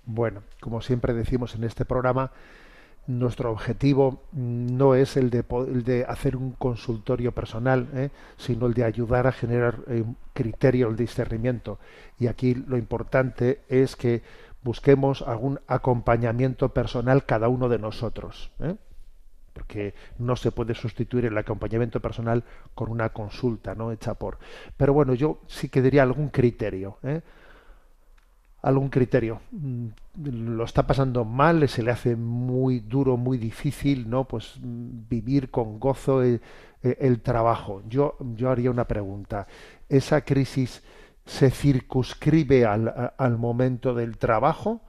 [0.06, 2.32] Bueno, como siempre decimos en este programa,
[3.08, 8.10] nuestro objetivo no es el de, el de hacer un consultorio personal, ¿eh?
[8.38, 11.80] sino el de ayudar a generar eh, un criterio, el discernimiento.
[12.20, 14.22] Y aquí lo importante es que
[14.62, 18.52] busquemos algún acompañamiento personal cada uno de nosotros.
[18.60, 18.76] ¿eh?
[19.54, 22.44] porque no se puede sustituir el acompañamiento personal
[22.76, 24.38] con una consulta no hecha por
[24.78, 27.22] pero bueno yo sí que diría algún criterio ¿eh?
[28.62, 29.42] Algún criterio.
[29.52, 29.88] Mm,
[30.24, 35.52] lo está pasando mal se le hace muy duro muy difícil no pues mm, vivir
[35.52, 36.42] con gozo el,
[36.82, 37.84] el trabajo.
[37.88, 39.48] Yo yo haría una pregunta.
[39.90, 40.84] Esa crisis
[41.26, 44.82] se circunscribe al, al momento del trabajo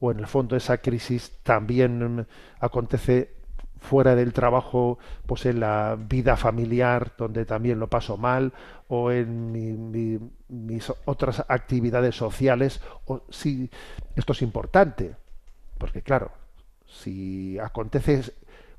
[0.00, 2.26] o en el fondo esa crisis también mm,
[2.60, 3.42] acontece
[3.82, 8.52] fuera del trabajo, pues en la vida familiar, donde también lo paso mal,
[8.94, 10.18] o en mi- mi-
[10.48, 12.80] mis otras actividades sociales.
[13.06, 13.70] O, sí,
[14.16, 15.16] esto es importante,
[15.78, 16.30] porque claro,
[16.86, 18.32] si acontece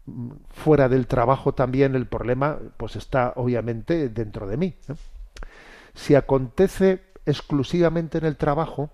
[0.05, 4.75] mm, fuera del trabajo también el problema, pues está obviamente dentro de mí.
[5.95, 8.89] Si acontece exclusivamente en el trabajo,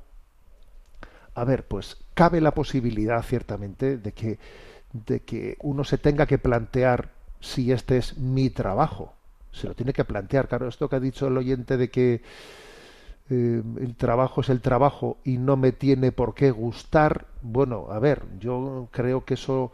[1.35, 4.39] a ver, pues cabe la posibilidad ciertamente de que,
[4.93, 7.09] de que uno se tenga que plantear
[7.39, 9.13] si este es mi trabajo.
[9.59, 10.47] Se lo tiene que plantear.
[10.47, 12.21] Claro, esto que ha dicho el oyente de que
[13.29, 17.25] eh, el trabajo es el trabajo y no me tiene por qué gustar.
[17.41, 19.71] Bueno, a ver, yo creo que eso,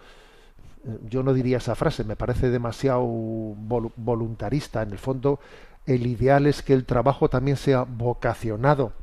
[0.86, 4.84] eh, yo no diría esa frase, me parece demasiado vol- voluntarista.
[4.84, 5.40] En el fondo,
[5.86, 8.94] el ideal es que el trabajo también sea vocacionado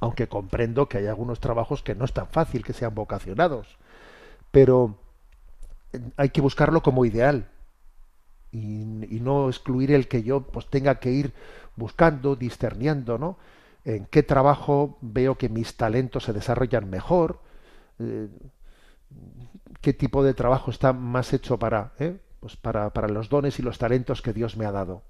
[0.00, 3.78] aunque comprendo que hay algunos trabajos que no es tan fácil que sean vocacionados,
[4.50, 4.96] pero
[5.92, 7.48] eh, hay que buscarlo como ideal
[8.52, 11.32] y, no excluir el que yo pues tenga que ir
[11.76, 13.38] buscando, discerniendo, ¿no?
[13.84, 17.40] En qué trabajo veo que mis talentos se desarrollan mejor,
[17.98, 18.28] eh,
[19.80, 22.18] qué tipo de trabajo está más hecho para, ¿eh?
[22.40, 25.02] pues para, para los dones y los talentos que Dios me ha dado.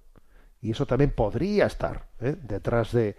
[0.62, 2.36] Y eso también podría estar ¿eh?
[2.40, 3.16] detrás de,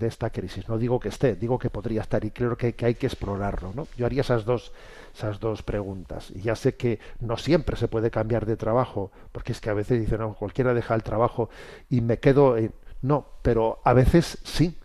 [0.00, 0.68] esta crisis.
[0.68, 3.72] No digo que esté, digo que podría estar y creo que, que hay que explorarlo.
[3.74, 3.88] ¿no?
[3.96, 4.72] Yo haría esas dos,
[5.12, 6.30] esas dos preguntas.
[6.30, 9.74] Y ya sé que no siempre se puede cambiar de trabajo, porque es que a
[9.74, 11.50] veces dicen, no, cualquiera deja el trabajo
[11.90, 12.56] y me quedo...
[12.56, 12.72] en-".
[13.02, 14.78] No, pero a veces sí.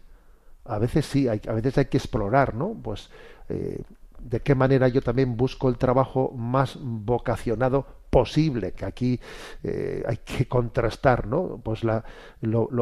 [0.66, 2.74] A veces sí, hay, a veces hay que explorar, ¿no?
[2.74, 3.12] Pues
[3.50, 3.84] eh,
[4.24, 9.19] de qué manera yo también busco el trabajo más vocacionado posible, que aquí
[9.63, 11.59] eh, hay que contrastar, ¿no?
[11.63, 12.03] Pues lo,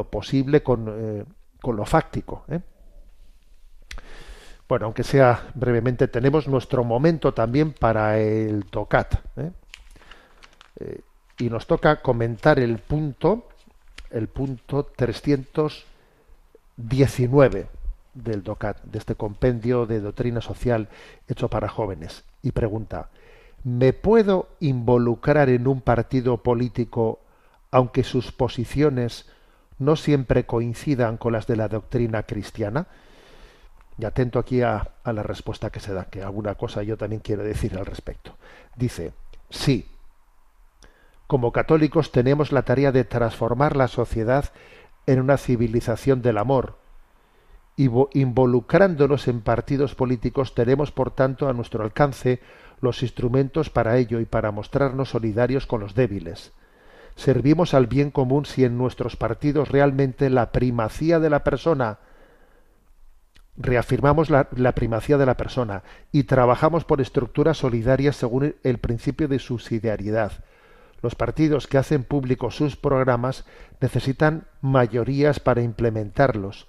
[0.10, 1.26] posible con, eh,
[1.62, 2.46] con lo fáctico.
[2.50, 2.60] ¿eh?
[4.68, 9.16] Bueno, aunque sea brevemente, tenemos nuestro momento también para el tocat.
[11.38, 13.48] y nos toca comentar el punto,
[14.12, 17.81] el punto 319
[18.14, 20.90] del DOCAT, de este compendio de doctrina social
[21.28, 22.24] hecho para jóvenes.
[22.42, 23.10] Y pregunta,
[23.64, 27.20] ¿me puedo involucrar en un partido político
[27.72, 29.30] aunque sus posiciones
[29.80, 32.88] no siempre coincidan con las de la doctrina cristiana?
[33.98, 37.22] Y atento aquí a, a la respuesta que se da, que alguna cosa yo también
[37.22, 38.36] quiero decir al respecto.
[38.76, 39.14] Dice,
[39.50, 39.88] sí,
[41.28, 44.52] como católicos tenemos la tarea de transformar la sociedad
[45.06, 46.81] en una civilización del amor.
[47.78, 52.42] Involucrándonos en partidos políticos tenemos, por tanto, a nuestro alcance
[52.82, 56.52] los instrumentos para ello y para mostrarnos solidarios con los débiles.
[57.16, 62.00] Servimos al bien común si en nuestros partidos realmente la primacía de la persona
[63.58, 69.28] reafirmamos la, la primacía de la persona y trabajamos por estructuras solidarias según el principio
[69.28, 70.32] de subsidiariedad.
[71.02, 73.46] Los partidos que hacen públicos sus programas
[73.80, 76.68] necesitan mayorías para implementarlos.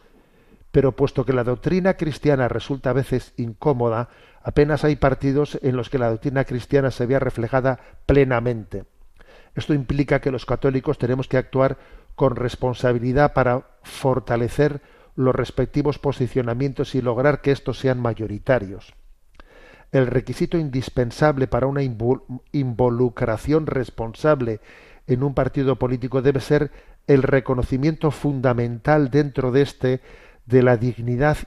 [0.73, 4.09] Pero puesto que la doctrina cristiana resulta a veces incómoda,
[4.43, 8.85] apenas hay partidos en los que la doctrina cristiana se vea reflejada plenamente.
[9.55, 11.77] Esto implica que los católicos tenemos que actuar
[12.15, 14.81] con responsabilidad para fortalecer
[15.15, 18.95] los respectivos posicionamientos y lograr que estos sean mayoritarios.
[19.91, 24.61] El requisito indispensable para una invol- involucración responsable
[25.07, 26.71] en un partido político debe ser
[27.07, 30.01] el reconocimiento fundamental dentro de este
[30.47, 31.39] de la dignidad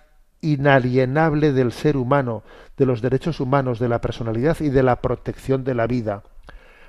[0.42, 2.44] inalienable del ser humano,
[2.78, 6.24] de los derechos humanos, de la personalidad y de la protección de la vida,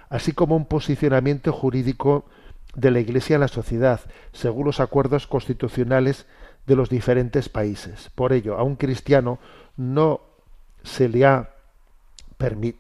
[0.09, 2.27] así como un posicionamiento jurídico
[2.75, 4.01] de la Iglesia en la sociedad,
[4.33, 6.27] según los acuerdos constitucionales
[6.67, 8.11] de los diferentes países.
[8.15, 9.39] Por ello, a un cristiano
[9.77, 10.21] no
[10.83, 11.51] se le ha,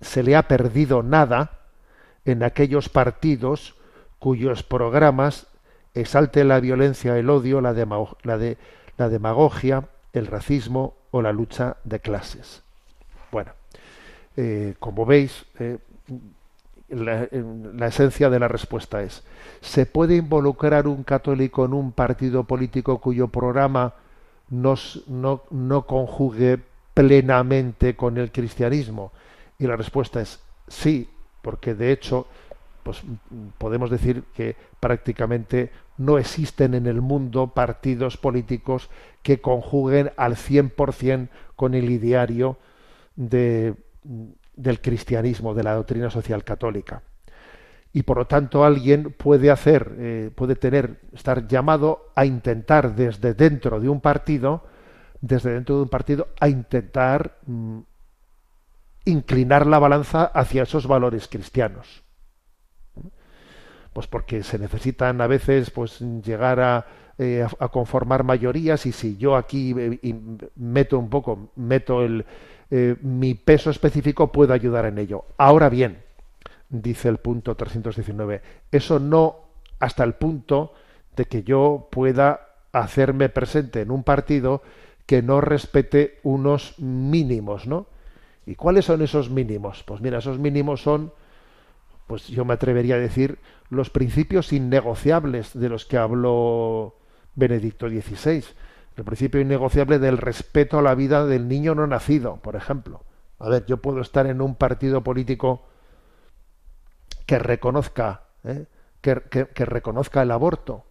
[0.00, 1.60] se le ha perdido nada
[2.24, 3.76] en aquellos partidos
[4.18, 5.46] cuyos programas
[5.94, 7.72] exalten la violencia, el odio, la,
[8.96, 12.62] la demagogia, el racismo o la lucha de clases.
[13.30, 13.52] Bueno,
[14.36, 15.78] eh, como veis, eh,
[16.88, 19.22] la, en- la esencia de la respuesta es,
[19.60, 23.94] ¿se puede involucrar un católico en un partido político cuyo programa
[24.50, 24.74] no,
[25.50, 26.60] no conjugue
[26.94, 29.12] plenamente con el cristianismo?
[29.58, 30.38] Y la respuesta es
[30.68, 31.08] sí,
[31.42, 32.26] porque de hecho,
[32.82, 33.02] pues
[33.58, 38.90] podemos decir que prácticamente no existen en el mundo partidos políticos
[39.22, 42.58] que conjuguen al 100% con el ideario
[43.16, 43.74] de,
[44.54, 47.02] del cristianismo, de la doctrina social católica.
[47.92, 53.32] Y por lo tanto alguien puede hacer, eh, puede tener, estar llamado a intentar desde
[53.32, 54.64] dentro de un partido,
[55.22, 57.78] desde dentro de un partido, a intentar mm,
[59.06, 62.05] inclinar la balanza hacia esos valores cristianos.
[63.96, 66.86] Pues porque se necesitan a veces pues llegar a,
[67.16, 70.14] eh, a, conformar mayorías y si yo aquí eh,
[70.56, 72.26] meto un poco, meto el,
[72.70, 75.24] eh, mi peso específico, puedo ayudar en ello.
[75.38, 76.02] Ahora bien,
[76.68, 79.36] dice el punto 319, eso no
[79.78, 80.74] hasta el punto
[81.16, 84.60] de que yo pueda hacerme presente en un partido
[85.06, 87.86] que no respete unos mínimos, ¿no?
[88.44, 89.84] ¿Y cuáles son esos mínimos?
[89.84, 91.14] Pues mira, esos mínimos son,
[92.06, 93.38] pues yo me atrevería a decir,
[93.68, 96.96] los principios innegociables de los que habló
[97.34, 98.44] Benedicto XVI.
[98.96, 103.02] El principio innegociable del respeto a la vida del niño no nacido, por ejemplo.
[103.38, 105.66] A ver, yo puedo estar en un partido político
[107.26, 108.66] que reconozca, ¿eh?
[109.02, 110.84] que, reconozca el aborto,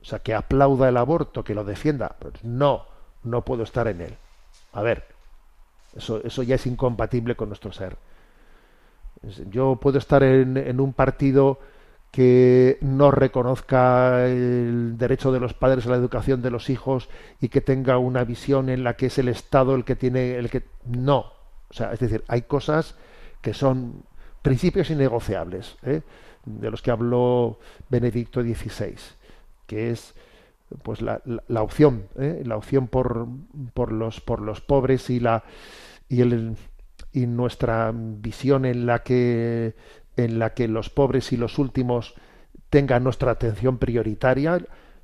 [0.00, 2.14] o sea, que aplauda el aborto, que lo defienda.
[2.18, 2.86] Pues no,
[3.24, 4.16] no puedo estar en él.
[4.72, 5.04] A ver,
[5.96, 7.96] eso, eso ya es incompatible con nuestro ser.
[9.50, 11.58] Yo puedo estar en, en un partido
[12.12, 17.08] que no reconozca el derecho de los padres a la educación de los hijos
[17.40, 20.50] y que tenga una visión en la que es el Estado el que tiene el
[20.50, 21.32] que no,
[21.70, 22.96] o sea, es decir, hay cosas
[23.40, 24.04] que son
[24.42, 26.02] principios innegociables, ¿eh?
[26.44, 27.58] de los que habló
[27.88, 28.96] Benedicto XVI,
[29.66, 30.14] que es
[30.82, 32.42] pues la, la, opción, ¿eh?
[32.44, 33.26] la opción por,
[33.72, 35.44] por los por los pobres y la
[36.10, 36.56] y el
[37.12, 39.74] y nuestra visión en la que
[40.16, 42.14] en la que los pobres y los últimos
[42.70, 44.60] tengan nuestra atención prioritaria,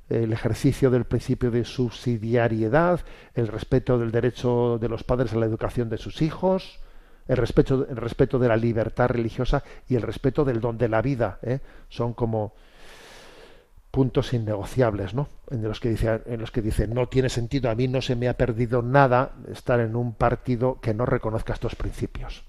[0.09, 3.01] el ejercicio del principio de subsidiariedad,
[3.35, 6.79] el respeto del derecho de los padres a la educación de sus hijos,
[7.27, 11.03] el respeto, el respeto de la libertad religiosa y el respeto del don de la
[11.03, 11.37] vida.
[11.43, 11.59] ¿eh?
[11.89, 12.53] Son como
[13.91, 15.29] puntos innegociables, ¿no?
[15.51, 18.15] En los que dice, en los que dice no tiene sentido, a mí no se
[18.15, 22.48] me ha perdido nada estar en un partido que no reconozca estos principios.